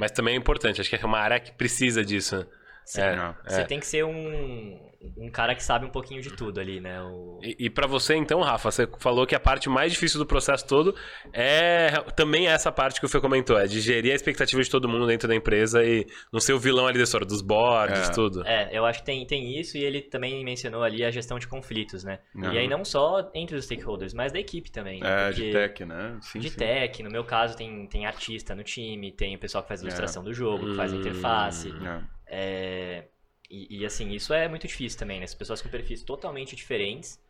[0.00, 2.46] Mas também é importante, acho que é uma área que precisa disso.
[2.86, 3.64] Você, É, você é.
[3.64, 4.78] tem que ser um,
[5.18, 7.02] um cara que sabe um pouquinho de tudo ali, né?
[7.02, 10.24] O, E, e para você, então, Rafa, você falou que a parte mais difícil do
[10.26, 10.94] processo todo
[11.32, 14.88] é também essa parte que o Fê comentou, é de gerir a expectativa de todo
[14.88, 18.12] mundo dentro da empresa e não ser o vilão ali da história, dos boards, É.
[18.12, 18.46] tudo.
[18.46, 21.48] É, eu acho que tem, tem isso e ele também mencionou ali a gestão de
[21.48, 22.20] conflitos, né?
[22.36, 22.52] Uhum.
[22.52, 25.00] E aí não só entre os stakeholders, mas da equipe também.
[25.00, 25.08] né?
[25.08, 26.18] É, Porque de tech, né?
[26.20, 26.56] Sim, de sim.
[26.56, 29.84] tech, no meu caso tem, tem artista no time, tem o pessoal que faz a
[29.84, 31.00] ilustração do jogo, que faz a Hum.
[31.00, 31.68] interface.
[31.84, 32.15] É.
[32.26, 33.04] É,
[33.50, 35.24] e, e, assim, isso é muito difícil também, né?
[35.24, 37.20] As pessoas com perfis totalmente diferentes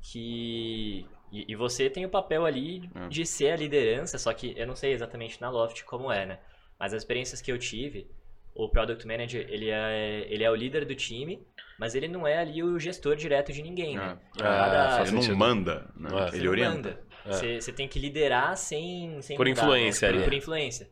[0.00, 1.06] que...
[1.32, 3.08] E, e você tem o papel ali É.
[3.08, 6.38] de ser a liderança, só que eu não sei exatamente na Loft como é, né?
[6.78, 8.06] Mas as experiências que eu tive,
[8.54, 11.44] o Product Manager, ele é, ele é o líder do time,
[11.78, 14.16] mas ele não é ali o gestor direto de ninguém, né?
[14.34, 16.08] Ah, Cada- faz Ele não manda, né?
[16.08, 16.30] É.
[16.30, 16.74] você ele não orienta.
[16.76, 17.04] manda.
[17.26, 20.12] Você, tem que liderar sem, sem Por mandar, influência né?
[20.12, 20.24] por, ali.
[20.30, 20.90] por influência.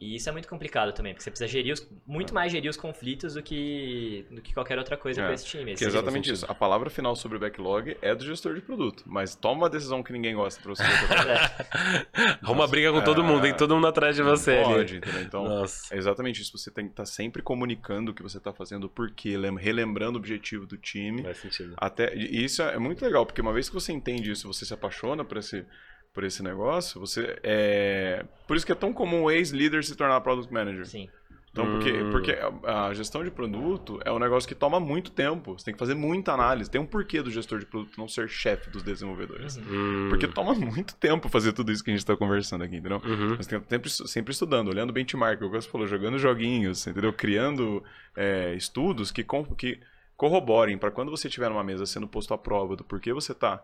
[0.00, 2.76] E isso é muito complicado também, porque você precisa gerir os, muito mais gerir os
[2.78, 5.74] conflitos do que, do que qualquer outra coisa É, com esse time.
[5.74, 6.46] Que é exatamente isso.
[6.48, 9.04] A palavra final sobre o backlog é do gestor de produto.
[9.06, 10.82] Mas toma uma decisão que ninguém gosta pra você.
[12.42, 13.24] Arruma briga com todo É.
[13.24, 14.64] mundo, tem todo mundo atrás de você ali.
[14.64, 15.22] pode, entendeu?
[15.22, 15.94] Então, Nossa.
[15.94, 16.56] é exatamente isso.
[16.56, 20.16] Você tem que estar sempre comunicando o que você está fazendo, o porquê, lem- relembrando
[20.16, 21.22] o objetivo do time.
[21.22, 21.74] Faz sentido.
[21.76, 24.72] Até, e isso é muito legal, porque uma vez que você entende isso, você se
[24.74, 25.64] apaixona por esse,
[26.12, 28.24] por esse negócio, você é.
[28.46, 30.86] Por isso que é tão comum o ex-líder se tornar product manager.
[30.86, 31.08] Sim.
[31.52, 32.10] Então, porque, Hum.
[32.12, 32.30] porque
[32.64, 35.58] a, a gestão de produto é um negócio que toma muito tempo.
[35.58, 36.70] Você tem que fazer muita análise.
[36.70, 39.56] Tem um porquê do gestor de produto não ser chefe dos desenvolvedores.
[39.56, 40.06] Hum.
[40.08, 43.02] Porque toma muito tempo fazer tudo isso que a gente está conversando aqui, entendeu?
[43.04, 43.36] Uhum.
[43.36, 47.12] Você tem sempre, sempre estudando, olhando benchmark, o que você falou, jogando joguinhos, entendeu?
[47.12, 47.82] Criando
[48.16, 49.80] é, estudos que, com- que
[50.16, 53.60] corroborem para quando você estiver numa mesa sendo posto à prova do porquê você está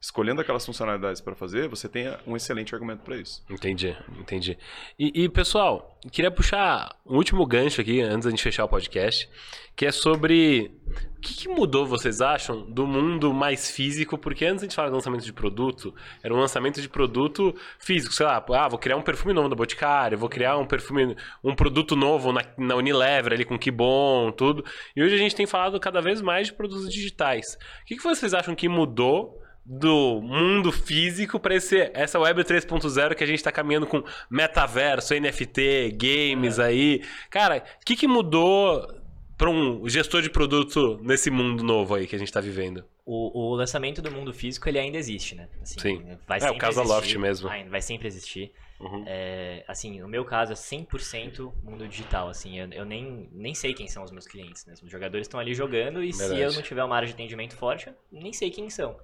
[0.00, 3.44] escolhendo aquelas funcionalidades para fazer, você tenha um excelente argumento para isso.
[3.50, 4.56] Entendi, entendi.
[4.98, 9.28] E, e, pessoal, queria puxar um último gancho aqui, antes da gente fechar o podcast,
[9.74, 10.72] que é sobre
[11.16, 14.16] o que, que mudou, vocês acham, do mundo mais físico?
[14.16, 15.92] Porque antes a gente falava de lançamento de produto,
[16.22, 19.56] era um lançamento de produto físico, sei lá, ah, vou criar um perfume novo da
[19.56, 24.30] Boticário, vou criar um perfume, um produto novo na, na Unilever ali com que bom,
[24.30, 24.64] tudo.
[24.94, 27.58] E hoje a gente tem falado cada vez mais de produtos digitais.
[27.82, 29.40] O que, que vocês acham que mudou
[29.70, 35.92] do mundo físico para essa web 3.0 que a gente está caminhando com metaverso, NFT,
[35.92, 37.02] games aí.
[37.28, 38.88] Cara, o que, que mudou
[39.36, 42.82] para um gestor de produto nesse mundo novo aí que a gente está vivendo?
[43.04, 45.48] O, o lançamento do mundo físico ele ainda existe, né?
[45.62, 46.18] Assim, Sim.
[46.26, 47.48] Vai É, o caso da existir, Loft mesmo.
[47.68, 48.50] Vai sempre existir.
[48.80, 49.04] Uhum.
[49.06, 53.74] É, assim, no meu caso é 100% mundo digital, assim, eu, eu nem, nem sei
[53.74, 54.74] quem são os meus clientes, né?
[54.82, 56.42] Os jogadores estão ali jogando e se Verdade.
[56.42, 58.96] eu não tiver uma área de atendimento forte, eu nem sei quem são.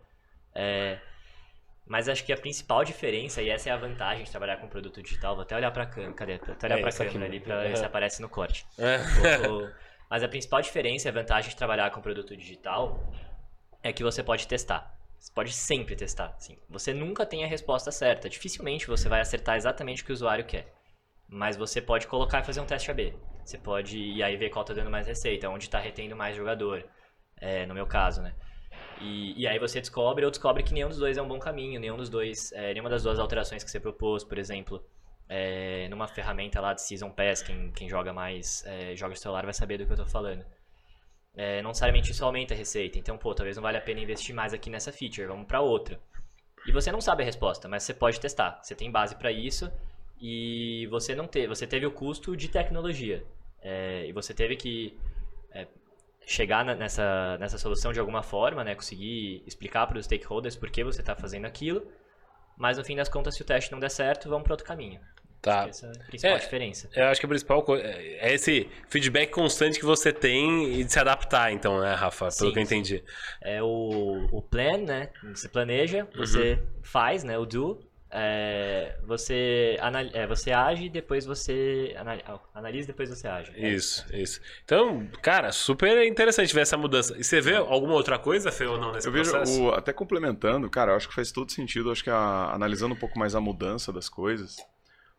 [0.55, 0.99] É,
[1.87, 5.03] mas acho que a principal diferença, e essa é a vantagem de trabalhar com produto
[5.03, 6.39] digital, vou até olhar pra câmera, cadê?
[6.39, 8.67] Vou até olhar É, pra isso aqui câmera ali pra ver se aparece no corte.
[8.79, 8.99] É.
[9.49, 9.73] O- o-
[10.11, 12.99] mas a principal diferença e a vantagem de trabalhar com produto digital
[13.83, 14.95] é que você pode testar.
[15.19, 16.37] Você pode sempre testar.
[16.69, 18.29] Você nunca tem a resposta certa.
[18.29, 20.73] Dificilmente você vai acertar exatamente o que o usuário quer.
[21.27, 23.15] Mas você pode colocar e fazer um teste AB.
[23.45, 26.85] Você pode e aí ver qual está dando mais receita, onde está retendo mais jogador.
[27.41, 28.35] É, no meu caso, né?
[29.01, 31.81] E, e aí você descobre ou descobre que nenhum dos dois é um bom caminho,
[31.81, 34.85] nenhum dos dois, é, nenhuma das duas alterações que você propôs, por exemplo,
[35.29, 39.45] é, numa ferramenta lá de Season Pass, quem, quem joga mais, é, joga de celular
[39.45, 40.45] vai saber do que eu tô falando.
[41.37, 44.35] É, não necessariamente isso aumenta a receita, então, pô, talvez não valha a pena investir
[44.35, 46.01] mais aqui nessa feature, vamos para outra.
[46.67, 48.61] E você não sabe a resposta, mas você pode testar.
[48.63, 49.71] Você tem base para isso
[50.21, 53.25] e você não teve, você teve o custo de tecnologia
[53.61, 54.97] é, e você teve que
[55.51, 55.67] é,
[56.27, 58.75] chegar nessa, nessa solução de alguma forma, né?
[58.75, 61.87] Conseguir explicar para os stakeholders por que você está fazendo aquilo.
[62.57, 65.01] Mas no fim das contas, se o teste não der certo, vamos para outro caminho.
[65.43, 65.67] Tá.
[65.69, 66.41] Essa é a principal É.
[66.41, 66.89] diferença.
[66.95, 70.91] Eu acho que a principal coisa é esse feedback constante que você tem e de
[70.91, 72.29] se adaptar, então, né, Rafa?
[72.29, 72.75] Pelo Sim, que eu sim.
[72.77, 73.05] entendi.
[73.43, 75.11] É o, o plan, né?
[75.35, 77.37] Você planeja, você faz, né?
[77.37, 77.79] O do.
[78.17, 83.51] É, você, anal- é, você age, depois você anal- analisa, depois você age.
[83.57, 84.41] É Isso, isso.
[84.65, 87.17] Então, cara, super interessante ver essa mudança.
[87.19, 89.63] E você vê alguma outra coisa, Fê, ou não, nesse Eu vejo, processo?
[89.65, 92.99] o- até complementando, cara, eu acho que faz todo sentido, acho que a- analisando um
[92.99, 94.57] pouco mais a mudança das coisas.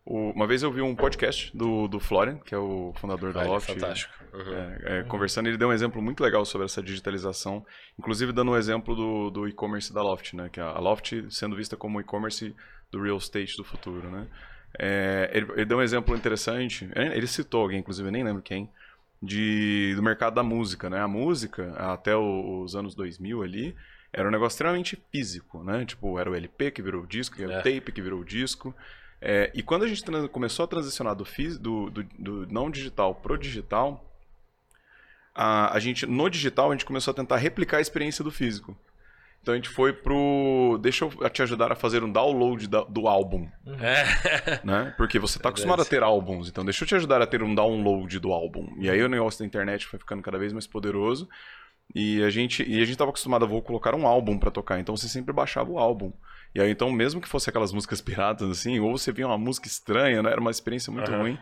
[0.08, 3.50] uma vez eu vi um podcast do, do Florian, que é o fundador da Olha,
[3.50, 3.74] Loft.
[3.74, 4.14] fantástico.
[4.34, 4.54] Uhum.
[4.54, 7.66] É, é, conversando, ele deu um exemplo muito legal sobre essa digitalização,
[7.98, 10.48] inclusive dando um exemplo do, do e-commerce da Loft, né?
[10.54, 12.56] Que a, Loft sendo vista como e-commerce
[12.98, 14.28] do real estate do futuro, né?
[14.78, 18.70] É, ele, ele deu um exemplo interessante, ele citou alguém, inclusive eu nem lembro quem,
[19.22, 21.00] de, do mercado da música, né?
[21.00, 23.76] A música, até os anos 2000 ali,
[24.14, 25.86] era um negócio extremamente físico, né?
[25.86, 27.60] Tipo, era o LP que virou o disco, era É.
[27.60, 28.74] o tape que virou o disco.
[29.22, 31.26] É, e quando a gente começou a transicionar do,
[31.60, 34.04] do, do, do não digital pro digital,
[35.34, 38.78] a, a gente, no digital, a gente começou a tentar replicar a experiência do físico.
[39.46, 40.80] Então a gente foi pro.
[40.82, 43.48] Deixa eu te ajudar a fazer um download da- do álbum,
[43.80, 44.04] É.
[44.66, 44.92] né?
[44.98, 47.54] Porque você tá acostumado a ter álbuns, então deixa eu te ajudar a ter um
[47.54, 48.76] download do álbum.
[48.80, 51.30] E aí o negócio da internet foi ficando cada vez mais poderoso.
[51.94, 54.80] E a gente, e a gente tava acostumado a vou colocar um álbum pra tocar,
[54.80, 56.12] então você sempre baixava o álbum.
[56.56, 59.68] E aí então, mesmo que fosse aquelas músicas piratas assim, ou você via uma música
[59.68, 60.32] estranha, né?
[60.32, 61.22] Era uma experiência muito Aham.
[61.22, 61.38] ruim.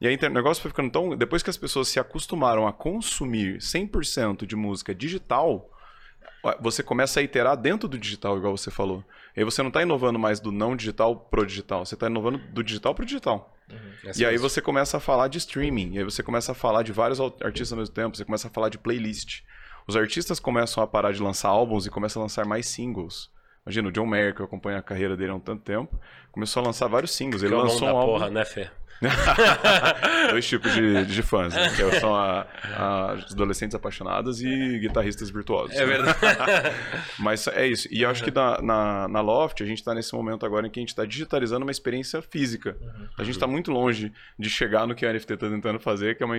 [0.00, 1.14] E aí o negócio foi ficando tão.
[1.14, 5.68] Depois que as pessoas se acostumaram a consumir 100% de música digital,
[6.60, 9.04] você começa a iterar dentro do digital, igual você falou.
[9.36, 12.38] E aí você não está inovando mais do não digital pro digital, você está inovando
[12.38, 13.56] do digital pro digital.
[14.16, 16.92] E aí você começa a falar de streaming, e aí você começa a falar de
[16.92, 19.42] vários artistas ao mesmo tempo, você começa a falar de playlist.
[19.86, 23.30] Os artistas começam a parar de lançar álbuns e começam a lançar mais singles.
[23.64, 25.98] Imagina, o John Mayer, que eu acompanho a carreira dele há um tanto tempo,
[26.32, 27.42] começou a lançar vários singles.
[27.42, 28.12] Ele Que é o nome lançou da um álbum.
[28.12, 28.70] porra, né, Fê?
[30.30, 31.68] Dois tipos de, de fãs, né?
[31.70, 35.76] que são a, a, adolescentes apaixonados e guitarristas virtuosos.
[35.76, 36.18] É verdade.
[37.18, 37.88] Mas é isso.
[37.90, 40.70] E eu acho que na, na, na Loft a gente está nesse momento agora em
[40.70, 42.76] que a gente está digitalizando uma experiência física.
[43.18, 46.22] A gente está muito longe de chegar no que a NFT está tentando fazer, que
[46.22, 46.36] é uma,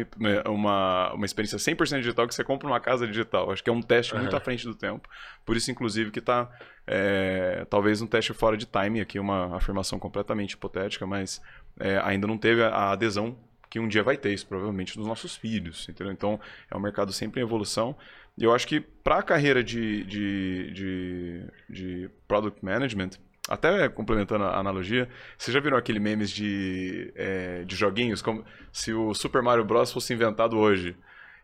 [0.48, 3.52] uma, uma experiência 100% digital que você compra numa casa digital.
[3.52, 5.08] Acho que é um teste muito à frente do tempo.
[5.46, 6.50] Por isso, inclusive, que está
[6.86, 11.42] é, talvez um teste fora de time aqui, uma afirmação completamente hipotética, mas
[11.80, 13.38] é, ainda não teve a adesão
[13.70, 16.14] que um dia vai ter isso, provavelmente, dos nossos filhos, entendeu?
[16.14, 17.96] Então, é um mercado sempre em evolução.
[18.38, 23.12] E eu acho que para a carreira de, de, de, de Product Management,
[23.50, 28.94] até complementando a analogia, vocês já viram aquele memes de, é, de joguinhos, como se
[28.94, 29.92] o Super Mario Bros.
[29.92, 30.96] fosse inventado hoje.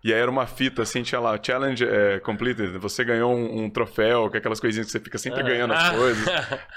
[0.02, 3.70] E aí era uma fita assim, tinha lá, challenge é, completed, você ganhou um, um,
[3.70, 6.26] troféu, que é aquelas coisinhas que você fica sempre ganhando as coisas.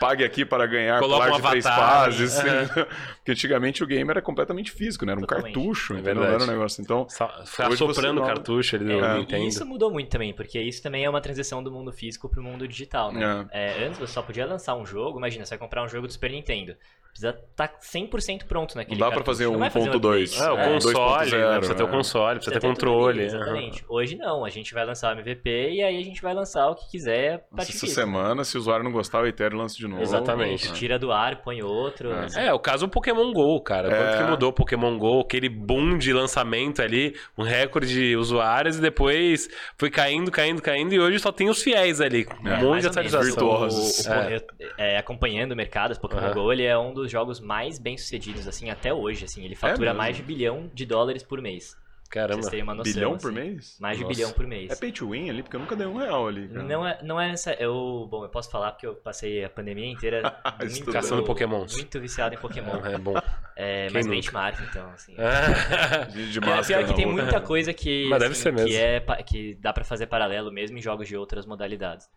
[0.01, 2.37] Pague aqui para ganhar Coloca colar um de três fases.
[2.37, 2.49] assim.
[3.23, 5.13] Porque antigamente o game era completamente físico, né?
[5.13, 5.55] Era um Totalmente.
[5.55, 6.25] cartucho, É entendeu?
[6.25, 6.83] Não era um negócio.
[6.83, 9.45] Então, Só- Ficar soprando o não- cartucho ali do É, Nintendo.
[9.45, 12.43] E isso mudou muito também, porque isso também é uma transição do mundo físico pro
[12.43, 13.47] mundo digital, né?
[13.53, 16.13] É, antes você só podia lançar um jogo, imagina, você vai comprar um jogo do
[16.13, 16.75] Super Nintendo.
[17.13, 19.37] Precisa estar 100% pronto naquele Não dá pra cartucho.
[19.37, 20.41] fazer Não vai fazer um 1.2.
[20.41, 20.73] É, o update.
[20.73, 21.57] console, 2.0, né?
[21.59, 21.91] precisa ter o é.
[21.91, 23.21] console, precisa ter tudo controle.
[23.21, 23.37] ali, aham.
[23.37, 23.85] Exatamente.
[23.87, 26.75] Hoje não, a gente vai lançar o MVP e aí a gente vai lançar o
[26.75, 27.87] que quiser essa disso.
[27.89, 30.01] semana, se o usuário não gostar, o Ethereum lança de novo.
[30.03, 30.69] Exatamente.
[30.69, 30.73] É.
[30.73, 32.11] Tira do ar, põe outro.
[32.35, 32.47] É.
[32.47, 33.91] É, o caso do Pokémon GO, cara.
[33.91, 34.17] Quanto É.
[34.25, 38.81] que mudou o Pokémon GO, aquele boom de lançamento ali, um recorde de usuários, e
[38.81, 42.27] depois foi caindo, caindo, caindo, e hoje só tem os fiéis ali.
[42.43, 42.87] Um É, monte Mais de ou menos.
[42.87, 43.23] atualização.
[43.23, 44.07] Virtuosos.
[44.07, 44.37] O- o- É.
[44.37, 46.33] eu- é, acompanhando o mercado, o Pokémon Aham.
[46.35, 49.25] GO ele é um dos jogos mais bem sucedidos, assim, até hoje.
[49.25, 49.99] Assim, ele fatura mesmo?
[49.99, 51.77] mais de bilhão de dólares por mês.
[52.11, 52.43] Caramba.
[52.43, 52.93] vocês terem uma noção.
[52.93, 53.23] Bilhão assim.
[53.23, 53.77] por mês?
[53.81, 54.15] Mais de Nossa.
[54.15, 54.71] bilhão por mês.
[54.71, 56.47] É pay to win ali, porque eu nunca dei um real ali.
[56.47, 56.63] cara.
[56.63, 57.55] Não é, não é essa.
[57.55, 60.21] Eu, bom, eu posso falar porque eu passei a pandemia inteira
[60.61, 60.93] muito.
[60.93, 61.75] Caçando Pokémons.
[61.75, 62.85] muito viciado em Pokémon.
[62.85, 63.15] É bom.
[63.57, 64.17] É, Quem mas nunca?
[64.17, 65.15] benchmark, então, assim.
[66.13, 68.69] De, de É, máscara pior que tem muita coisa que, Mas deve assim, ser mesmo.
[68.69, 72.11] que, é, que dá pra fazer paralelo mesmo em jogos de outras modalidades.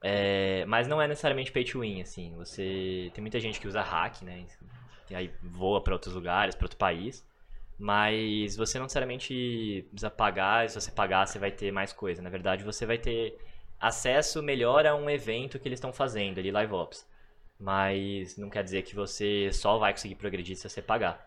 [0.00, 2.34] É, mas não é necessariamente pay to win, assim.
[2.36, 4.46] Você tem muita gente que usa hack, né?
[5.10, 7.26] E aí voa pra outros lugares, pra outro país.
[7.78, 12.20] Mas você não necessariamente precisa pagar, se você pagar você vai ter mais coisa.
[12.22, 13.36] Na verdade, você vai ter
[13.80, 17.06] acesso melhor a um evento que eles estão fazendo ali, Live Ops.
[17.58, 21.26] Mas não quer dizer que você só vai conseguir progredir se você pagar.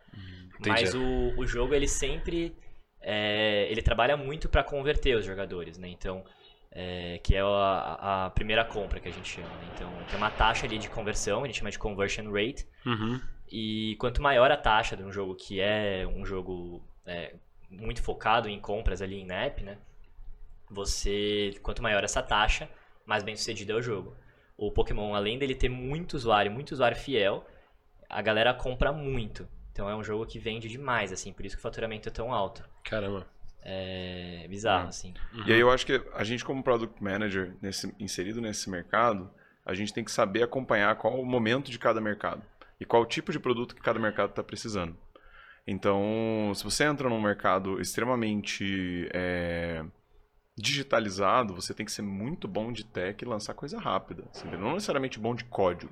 [0.65, 2.55] Mas o, o jogo, ele sempre.
[3.01, 5.89] é, ele trabalha muito para converter os jogadores, né?
[5.89, 6.23] Então.
[6.71, 9.47] É, que é a, a primeira compra que a gente chama.
[9.47, 9.71] né?
[9.75, 12.67] Então, tem uma taxa ali de conversão, a gente chama de conversion rate.
[12.85, 13.19] Uhum.
[13.51, 17.35] E quanto maior a taxa de um jogo que é um jogo é,
[17.69, 19.77] muito focado em compras ali em app, né?
[20.69, 22.69] Você, quanto maior essa taxa,
[23.05, 24.15] mais bem sucedido é o jogo.
[24.57, 27.45] O Pokémon, além dele ter muito usuário, muito usuário fiel,
[28.09, 29.47] a galera compra muito.
[29.73, 32.33] Então é um jogo que vende demais, assim, por isso que o faturamento é tão
[32.33, 32.63] alto.
[32.83, 33.27] Caramba.
[33.63, 35.13] É bizarro, assim.
[35.45, 39.29] E aí eu acho que a gente, como Product Manager, nesse- inserido nesse mercado,
[39.65, 42.41] a gente tem que saber acompanhar qual o momento de cada mercado
[42.79, 44.97] e qual o tipo de produto que cada mercado está precisando.
[45.67, 49.85] Então, se você entra num mercado extremamente é,
[50.57, 54.23] digitalizado, você tem que ser muito bom de tech e lançar coisa rápida.
[54.33, 55.91] assim, não necessariamente bom de código.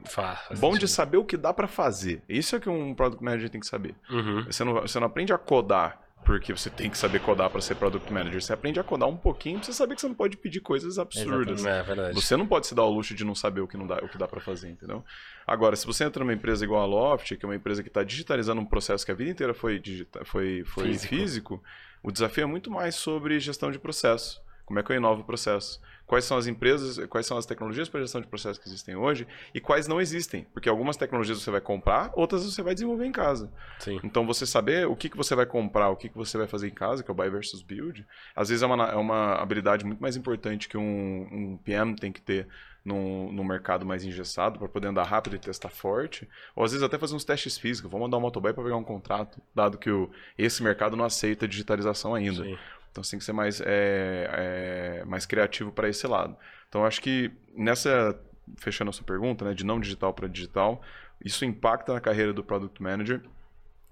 [0.60, 0.88] Bom de sentido.
[0.88, 2.22] saber o que dá para fazer.
[2.28, 3.96] Isso é que um Product Manager tem que saber.
[4.10, 4.44] Uhum.
[4.46, 7.74] Você não, você não aprende a codar porque você tem que saber codar para ser
[7.74, 8.40] Product Manager.
[8.40, 11.00] Você aprende a codar um pouquinho pra você saber que você não pode pedir coisas
[11.00, 11.66] absurdas.
[11.66, 12.14] É verdade.
[12.14, 14.08] Você não pode se dar o luxo de não saber o que, não dá, o
[14.08, 15.04] que dá para fazer, entendeu?
[15.48, 18.04] Agora, se você entra numa empresa igual a Loft, que é uma empresa que está
[18.04, 21.16] digitalizando um processo que a vida inteira foi, digita foi, foi Físico.
[21.16, 21.64] físico.
[22.04, 24.40] o desafio é muito mais sobre gestão de processo.
[24.70, 25.82] Como é que eu inovo o processo?
[26.06, 29.28] Quais são as empresas, quais são as tecnologias para gestão de processo que existem hoje
[29.52, 30.46] e quais não existem?
[30.54, 33.52] Porque algumas tecnologias você vai comprar, outras você vai desenvolver em casa.
[33.80, 34.00] Sim.
[34.04, 36.68] Então, você saber o que, que você vai comprar, o que, que você vai fazer
[36.68, 38.06] em casa, que é o buy versus build,
[38.36, 42.12] às vezes é uma, é uma habilidade muito mais importante que um, um PM tem
[42.12, 42.48] que ter
[42.84, 46.28] num, num mercado mais engessado para poder andar rápido e testar forte.
[46.56, 47.90] Ou às vezes até fazer uns testes físicos.
[47.90, 51.48] Vou mandar um motoboy para pegar um contrato, dado que o, esse mercado não aceita
[51.48, 52.44] digitalização ainda.
[52.44, 52.58] Sim.
[52.92, 56.36] Então você tem que ser mais, é, é, mais criativo para esse lado.
[56.68, 58.20] Então acho que nessa,
[58.58, 60.82] fechando a sua pergunta, né, de não digital para digital,
[61.24, 63.22] isso impacta na carreira do Product Manager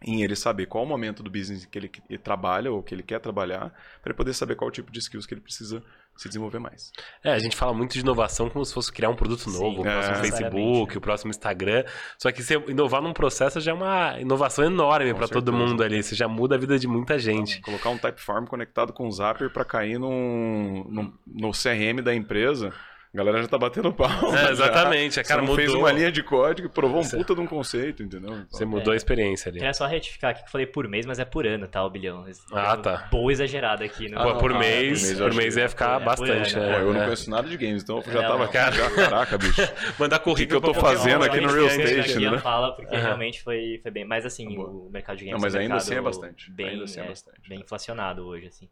[0.01, 1.89] em ele saber qual o momento do business que ele,
[2.19, 3.71] trabalha ou que ele quer trabalhar,
[4.01, 5.83] para ele poder saber qual tipo de skills que ele precisa
[6.17, 6.91] se desenvolver mais.
[7.23, 9.81] É, a gente fala muito de inovação como se fosse criar um produto Sim, novo,
[9.81, 10.19] o próximo é.
[10.19, 11.83] Facebook, Necessariamente, o próximo Instagram.
[12.17, 16.01] Só que você inovar num processo já é uma inovação enorme para todo mundo ali.
[16.01, 17.61] Você já muda a vida de muita gente.
[17.61, 22.73] Colocar um Typeform conectado com o Zapier para cair num, num- no CRM da empresa
[23.13, 24.07] A galera já tá batendo pau.
[24.37, 25.21] É, exatamente, já.
[25.21, 25.83] a cara Você não fez mudou.
[25.83, 28.31] uma linha de código, provou um puta de um conceito, entendeu?
[28.31, 29.59] Então, Você mudou a experiência ali.
[29.59, 31.89] Queria só retificar aqui que eu falei por mês, mas é por ano, tá, o
[31.89, 32.25] bilhão.
[32.51, 33.07] Ah, Deu tá.
[33.09, 34.09] Boa exagerada aqui.
[34.09, 34.17] No...
[34.17, 36.65] Pô, não, por ah, mês, por mês por mês ia ficar é por bastante, ano,
[36.65, 36.81] Pô, né?
[36.81, 37.03] eu não É.
[37.05, 38.51] conheço nada de games, então eu já Não, tava não.
[38.51, 38.75] cara...
[38.75, 39.61] já, caraca, bicho.
[39.97, 41.53] Mandar currículo que eu tô fazendo aqui no né?
[41.53, 42.37] Real a né?
[42.39, 44.05] fala, porque realmente foi, foi bem.
[44.05, 44.69] Mas assim, Boa.
[44.69, 46.51] o mercado de games Não, mas é ainda assim é bastante.
[46.51, 47.49] Bem, Ainda assim é é, bastante.
[47.49, 48.69] bem inflacionado hoje, assim.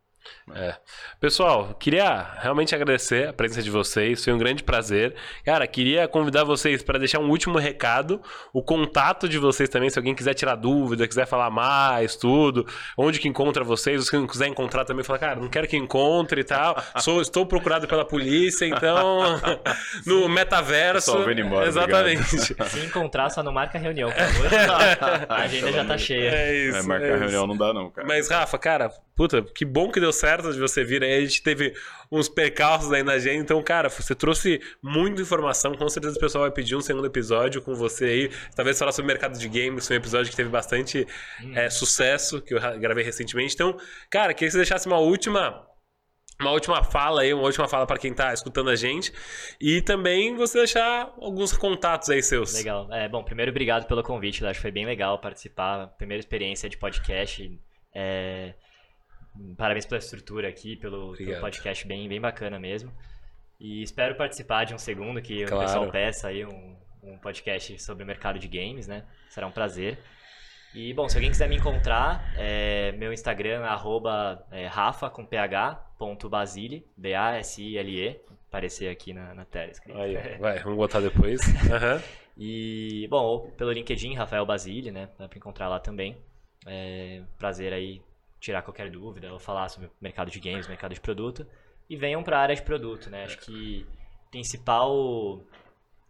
[0.53, 0.76] É.
[1.19, 5.15] Pessoal, queria realmente agradecer a presença de vocês, foi um grande prazer.
[5.43, 8.21] Cara, queria convidar vocês para deixar um último recado,
[8.53, 13.19] o contato de vocês também, se alguém quiser tirar dúvida, quiser falar mais, tudo, onde
[13.19, 16.43] que encontra vocês, se não quiser encontrar também, fala, cara, não quero que encontre e
[16.43, 19.41] tal, sou, estou procurado pela polícia, então,
[20.05, 21.11] no metaverso.
[21.11, 22.23] Pessoal, vem embora, Exatamente.
[22.69, 25.26] Se encontrar, só não marca reunião, por favor.
[25.28, 26.30] a agenda já tá cheia.
[26.30, 26.78] É isso.
[26.78, 27.19] É, marcar é isso.
[27.19, 28.07] reunião não dá não, cara.
[28.07, 31.16] Mas, Rafa, cara, puta, que bom que deu certo de você vir aí.
[31.16, 31.74] A gente teve
[32.11, 33.41] uns percalços aí na agenda.
[33.41, 35.74] Então, cara, você trouxe muita informação.
[35.76, 38.32] Com certeza o pessoal vai pedir um segundo episódio com você aí.
[38.55, 39.88] Talvez falar sobre o mercado de games.
[39.88, 41.07] Foi um episódio que teve bastante
[41.53, 43.53] é, sucesso, que eu ra- gravei recentemente.
[43.53, 43.78] Então,
[44.09, 45.66] cara, queria que você deixasse uma última.
[46.38, 49.13] Uma última fala aí, uma última fala para quem tá escutando a gente.
[49.61, 52.53] E também você deixar alguns contatos aí seus.
[52.53, 52.91] Legal.
[52.91, 54.41] É, bom, primeiro, obrigado pelo convite.
[54.41, 55.88] Eu acho que foi bem legal participar.
[55.97, 57.49] Primeira experiência de podcast.
[57.95, 58.53] É,
[59.57, 62.91] Parabéns pela estrutura aqui, pelo, pelo podcast bem, bem bacana mesmo.
[63.59, 65.57] E espero participar de um segundo, que Claro.
[65.57, 69.05] o pessoal peça aí um, um podcast sobre o mercado de games, né?
[69.29, 69.97] Será um prazer.
[70.73, 75.25] E, bom, se alguém quiser me encontrar, é, meu Instagram é arroba é, rafa, com
[75.25, 78.19] ph, ponto basile, B-A-S-I-L-E,
[78.49, 79.97] aparecer aqui na, na tela escrito.
[79.97, 81.39] Aí, vai, vamos botar depois.
[81.71, 82.01] Aham.
[82.38, 85.09] E, bom, ou pelo LinkedIn, Rafael Basile, né?
[85.17, 86.17] Dá pra encontrar lá também.
[86.65, 88.01] É, prazer aí
[88.46, 91.46] tirar qualquer dúvida ou falar sobre mercado de games, mercado de produto.
[91.89, 93.26] E venham pra área de produto, né?
[93.26, 93.86] Acho que
[94.32, 95.41] principal.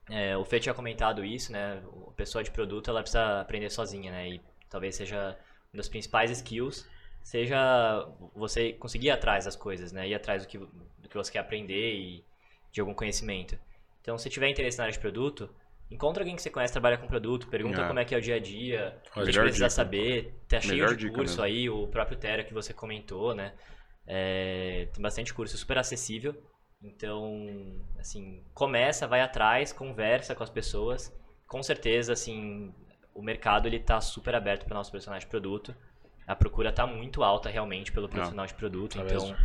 [0.10, 1.82] é, o Fê tinha comentado isso, né?
[2.08, 4.30] A pessoa de produto ela precisa aprender sozinha, né?
[4.30, 5.38] E talvez seja
[5.74, 6.88] uma das principais skills
[7.26, 10.08] seja você conseguir ir atrás das coisas, né?
[10.08, 12.24] Ir atrás do que, do que você quer aprender e
[12.72, 13.58] de algum conhecimento.
[14.00, 15.50] Então, se tiver interesse na área de produto,
[15.92, 17.88] encontra alguém que você conhece, trabalha com produto, pergunta É.
[17.88, 19.70] como é que é o dia a dia, o que a gente precisa dica.
[19.70, 20.36] saber.
[20.48, 21.44] Tá cheio Melhor de curso mesmo.
[21.44, 23.54] aí, o próprio Tera que você comentou, né?
[24.08, 26.36] É, tem bastante curso, super acessível.
[26.82, 31.12] Então, assim, começa, vai atrás, conversa com as pessoas.
[31.48, 32.74] Com certeza, assim,
[33.14, 35.74] o mercado ele tá super aberto para nosso profissional de produto.
[36.28, 38.98] A procura tá muito alta realmente pelo profissional de produto.
[38.98, 39.36] Tá então.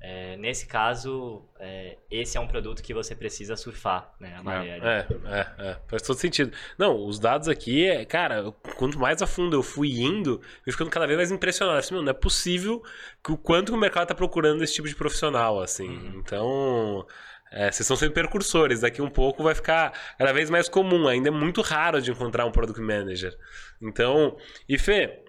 [0.00, 4.36] É, nesse caso, é, esse é um produto que você precisa surfar, né?
[4.36, 4.78] A maré.
[4.78, 5.76] É, é, é.
[5.88, 6.52] Faz todo sentido.
[6.78, 10.90] Não, os dados aqui, é, cara, quanto mais a fundo eu fui indo, eu ficando
[10.90, 11.78] cada vez mais impressionado.
[11.78, 12.82] Assim, não é possível
[13.24, 16.12] que o quanto o mercado tá procurando esse tipo de profissional, assim.
[16.14, 17.06] Então.
[17.50, 18.80] é, vocês estão sendo percursores.
[18.80, 21.08] Daqui um pouco vai ficar cada vez mais comum.
[21.08, 23.36] Ainda é muito raro de encontrar um product manager.
[23.80, 24.36] Então,
[24.68, 25.24] e Fê,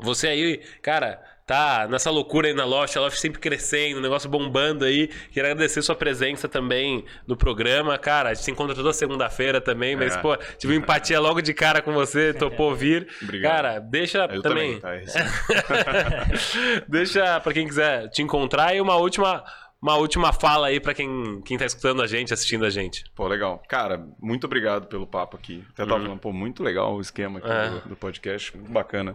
[0.00, 4.28] você aí, cara, tá nessa loucura aí na Loft, a Loft sempre crescendo, o negócio
[4.28, 5.08] bombando aí.
[5.32, 7.96] Queria agradecer sua presença também no programa.
[7.96, 10.18] Cara, a gente se encontra toda segunda-feira também, mas, É.
[10.20, 13.08] pô, tive empatia logo de cara com você, topou vir.
[13.22, 13.50] Obrigado.
[13.50, 14.78] Cara, deixa Eu também.
[14.78, 14.96] também, tá?
[15.02, 19.42] Esse- deixa pra quem quiser te encontrar e uma última.
[19.80, 23.04] Uma última fala aí pra quem, quem tá escutando a gente, assistindo a gente.
[23.14, 23.62] Pô, legal.
[23.68, 25.62] Cara, muito obrigado pelo papo aqui.
[25.72, 26.02] Até tava Uhum.
[26.02, 27.68] falando, pô, muito legal o esquema aqui É.
[27.70, 28.56] do, do podcast.
[28.56, 29.14] Muito bacana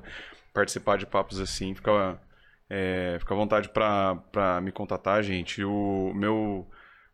[0.53, 1.73] participar de papos assim.
[1.75, 2.19] Fica,
[2.69, 5.63] é, fica à vontade pra, pra me contatar, gente.
[5.63, 6.67] O meu,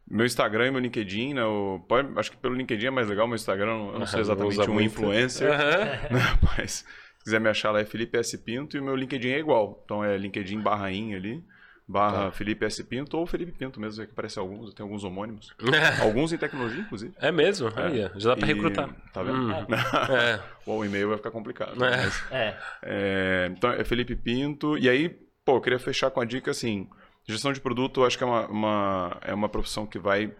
[0.08, 1.44] meu Instagram e meu LinkedIn, né?
[1.44, 3.28] O, pode- acho que pelo LinkedIn é mais legal.
[3.28, 4.86] Meu Instagram, eu não sou Aham, exatamente um muito.
[4.88, 5.52] influencer.
[5.52, 5.86] Aham.
[6.14, 6.40] né?
[6.58, 6.72] Mas
[7.18, 8.38] se quiser me achar lá é Felipe S.
[8.38, 9.82] Pinto e o meu LinkedIn é igual.
[9.86, 11.44] Então é LinkedIn barra in ali,
[11.92, 12.32] barra Tá.
[12.32, 12.84] Felipe S.
[12.84, 15.54] Pinto ou Felipe Pinto mesmo, é que aparece alguns, tem alguns homônimos.
[16.02, 17.14] Alguns em tecnologia, inclusive.
[17.18, 17.68] É mesmo?
[17.76, 18.90] Aí, ó, já dá pra E- recrutar.
[19.12, 19.38] Tá vendo?
[19.40, 19.52] Hum.
[20.14, 20.40] É.
[20.68, 21.74] Ou o e-mail vai ficar complicado.
[21.84, 21.90] É.
[21.98, 24.78] mas, É, é, então é Felipe Pinto.
[24.78, 25.10] E aí,
[25.44, 26.88] pô, eu queria fechar com a dica assim:
[27.28, 30.32] gestão de produto, eu acho que é uma, uma- é uma profissão que vai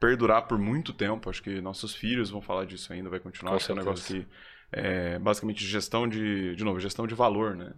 [0.00, 1.30] perdurar por muito tempo.
[1.30, 3.50] Acho que nossos filhos vão falar disso ainda, vai continuar.
[3.52, 4.26] Com Acho que é um negócio que
[4.72, 7.72] é basicamente gestão de, de novo, gestão de valor, né?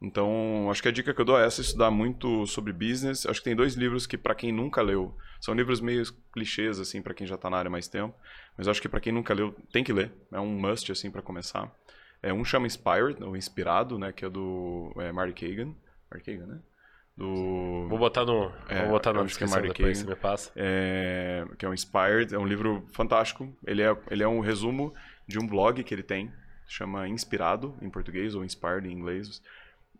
[0.00, 3.26] Então, acho que a dica que eu dou é essa, estudar muito sobre business.
[3.26, 7.02] Acho que tem dois livros que, para quem nunca leu, são livros meio clichês, assim,
[7.02, 8.14] para quem já está na área mais tempo.
[8.56, 10.12] Mas acho que para quem nunca leu, tem que ler.
[10.32, 11.72] É um must, assim, para começar.
[12.22, 14.12] É, um chama Inspired, ou Inspirado, né?
[14.12, 15.74] Que é do é, Marty Kagan.
[16.10, 16.60] Marty Kagan, né?
[17.16, 17.88] Do...
[17.88, 20.14] Vou botar no, É, vou botar na acho que é descrição depois, Kagan.
[20.14, 20.52] me passa.
[20.54, 23.52] é, que é o Inspired, é um livro fantástico.
[23.66, 24.94] Ele é, ele é um resumo
[25.26, 26.32] de um blog que ele tem,
[26.68, 29.42] chama Inspirado em português ou Inspired em inglês.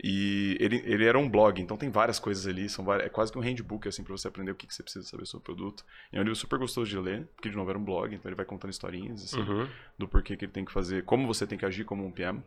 [0.03, 3.33] E ele, ele era um blog, então tem várias coisas ali, são várias, é quase
[3.33, 5.45] que um handbook assim para você aprender o que, que você precisa saber sobre o
[5.45, 5.85] produto.
[6.13, 8.29] E é um livro super gostoso de ler, porque de novo era um blog, então
[8.29, 9.67] ele vai contando historinhas assim, Uhum.
[9.99, 12.41] do porquê que ele tem que fazer, como você tem que agir como um PM.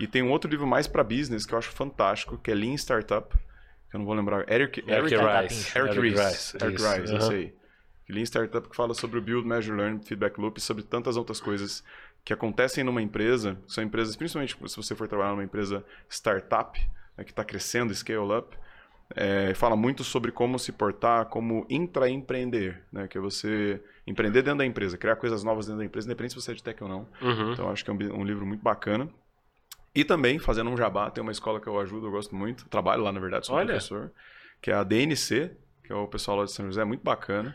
[0.00, 2.74] E tem um outro livro mais para business que eu acho fantástico, que é Lean
[2.74, 3.28] Startup,
[3.90, 5.78] que eu não vou lembrar, Eric, Eric Eric, Rice.
[5.78, 6.20] Eric Ries.
[6.20, 6.82] Rice, Eric.
[6.82, 7.18] Ries, Aham.
[7.20, 7.54] isso aí.
[8.08, 11.40] Lean Startup que fala sobre o Build, Measure, Learn, Feedback Loop e sobre tantas outras
[11.40, 11.84] coisas
[12.24, 16.78] que acontecem numa empresa, que são empresas, principalmente se você for trabalhar numa empresa startup,
[17.16, 18.56] né, que está crescendo, scale up,
[19.16, 24.58] é, fala muito sobre como se portar, como intraempreender, né, que é você empreender dentro
[24.58, 26.88] da empresa, criar coisas novas dentro da empresa, independente se você é de tech ou
[26.88, 27.08] não.
[27.22, 27.52] Uhum.
[27.52, 29.08] Então, acho que é um, um livro muito bacana.
[29.94, 32.68] E também, fazendo um jabá, tem uma escola que eu ajudo, eu gosto muito.
[32.68, 33.66] Trabalho lá, na verdade, sou Olha.
[33.66, 34.12] professor.
[34.60, 35.50] Que é a DNC,
[35.82, 37.54] que é o pessoal lá de São José, muito bacana.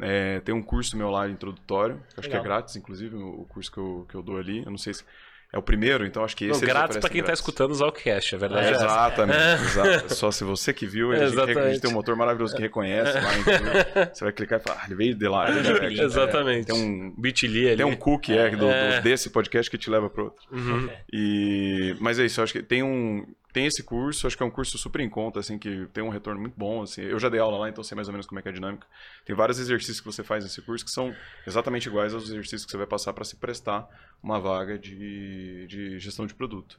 [0.00, 2.44] É, tem um curso meu lá introdutório, que acho que é Legal.
[2.56, 4.58] grátis, inclusive, o curso que eu, que eu dou ali.
[4.64, 5.04] Eu não sei se
[5.50, 7.40] é o primeiro, então acho que esse Não, grátis pra oferecem quem tá grátis.
[7.40, 8.66] escutando o Zalcast, é verdade.
[8.66, 9.88] É, é exatamente, exato.
[9.88, 12.60] É Só se você que viu, a gente, a gente tem um motor maravilhoso que
[12.60, 13.72] reconhece lá, entendeu?
[14.12, 15.46] Você vai clicar e falar, ah, ele veio de lá.
[15.90, 16.66] Exatamente.
[16.66, 17.76] Tem um, Bitly ali.
[17.78, 19.00] tem um cookie é, do, do- É.
[19.00, 20.44] desse podcast que te leva para outro.
[20.52, 20.88] Uhum.
[21.10, 23.24] E, mas é isso, eu acho que tem um
[23.58, 26.10] tem esse curso, acho que é um curso super em conta, assim, que tem um
[26.10, 27.02] retorno muito bom, assim.
[27.02, 28.54] Eu já dei aula lá, então sei mais ou menos como é que é a
[28.54, 28.86] dinâmica.
[29.24, 31.12] Tem vários exercícios que você faz nesse curso que são
[31.44, 33.88] exatamente iguais aos exercícios que você vai passar para se prestar
[34.22, 36.78] uma vaga de, de gestão de produto.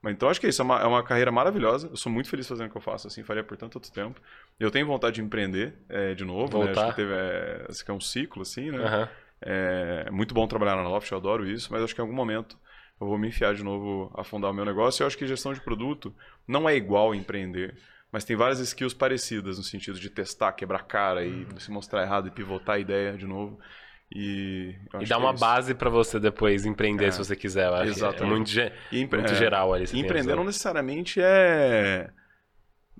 [0.00, 1.88] Mas então acho que é isso, é uma, é uma carreira maravilhosa.
[1.88, 4.20] Eu sou muito feliz fazendo o que eu faço, assim, faria por tanto outro tempo.
[4.60, 6.66] Eu tenho vontade de empreender é, de novo, né?
[6.66, 6.82] Voltar.
[6.82, 8.84] Acho que teve, é, acho que é um ciclo, assim, né?
[8.84, 9.08] Aham.
[9.42, 12.56] É muito bom trabalhar na Loft, eu adoro isso, mas acho que em algum momento
[13.00, 15.00] eu vou me enfiar de novo a fundar o meu negócio.
[15.00, 16.14] E eu acho que gestão de produto
[16.46, 17.74] não é igual empreender,
[18.12, 22.28] mas tem várias skills parecidas no sentido de testar, quebrar cara e se mostrar errado
[22.28, 23.58] e pivotar a ideia de novo.
[24.12, 25.40] E, E dá é uma isso.
[25.40, 27.10] base pra você depois empreender É.
[27.12, 27.68] se você quiser.
[27.68, 27.90] Eu acho.
[27.92, 28.22] Exatamente.
[28.22, 29.84] É muito, ge- E empre- muito é, geral ali.
[29.94, 32.10] empreender não necessariamente é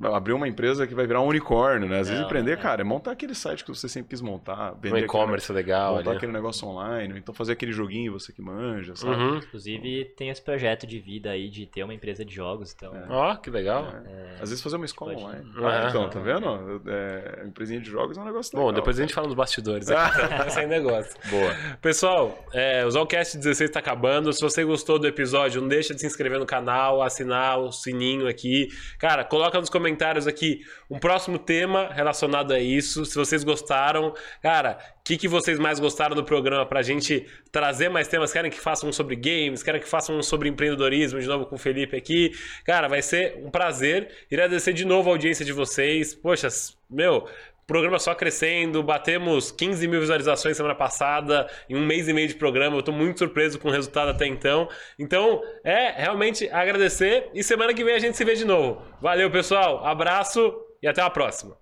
[0.02, 2.00] abrir uma empresa que vai virar um unicórnio, né?
[2.00, 2.56] Às vezes Não, empreender, é.
[2.56, 6.10] cara, é montar aquele site que você sempre quis montar, vender Um e-commerce legal montar
[6.10, 6.16] ali.
[6.16, 9.14] aquele negócio online, então fazer aquele joguinho você que manja, sabe?
[9.14, 9.36] Uhum.
[9.36, 12.92] Inclusive, tem esse projeto de vida aí de ter uma empresa de jogos, então...
[13.10, 13.86] Ó, que legal.
[14.40, 15.50] Às vezes fazer uma escola Pode- online.
[15.58, 16.82] Ah, então, tá vendo?
[16.86, 19.88] É, empresinha de jogos é um negócio Bom, legal, depois a gente fala nos bastidores.
[19.90, 21.14] aqui, Esse é negócio.
[21.28, 21.54] Boa.
[21.82, 24.32] Pessoal, é, o Zolcast 16 está acabando.
[24.32, 28.26] Se você gostou do episódio, não deixa de se inscrever no canal, assinar o sininho
[28.26, 28.68] aqui.
[28.98, 29.89] Cara, coloca nos comentários
[30.26, 33.04] aqui um próximo tema relacionado a isso.
[33.04, 37.88] Se vocês gostaram, cara, o que, que vocês mais gostaram do programa pra gente trazer
[37.88, 38.32] mais temas?
[38.32, 39.62] Querem que façam um sobre games?
[39.62, 42.32] Querem que façam um sobre empreendedorismo de novo com o Felipe aqui?
[42.64, 44.08] Cara, vai ser um prazer.
[44.30, 46.14] E agradecer de novo a audiência de vocês.
[46.14, 46.48] Poxa,
[46.90, 47.28] meu,
[47.66, 52.34] programa só crescendo, batemos 15 mil visualizações semana passada, em um mês e meio de
[52.34, 54.68] programa, eu tô muito surpreso com o resultado até então.
[54.98, 58.82] Então, é realmente agradecer e semana que vem a gente se vê de novo.
[59.00, 60.52] Valeu, pessoal, abraço
[60.82, 61.56] e até a próxima.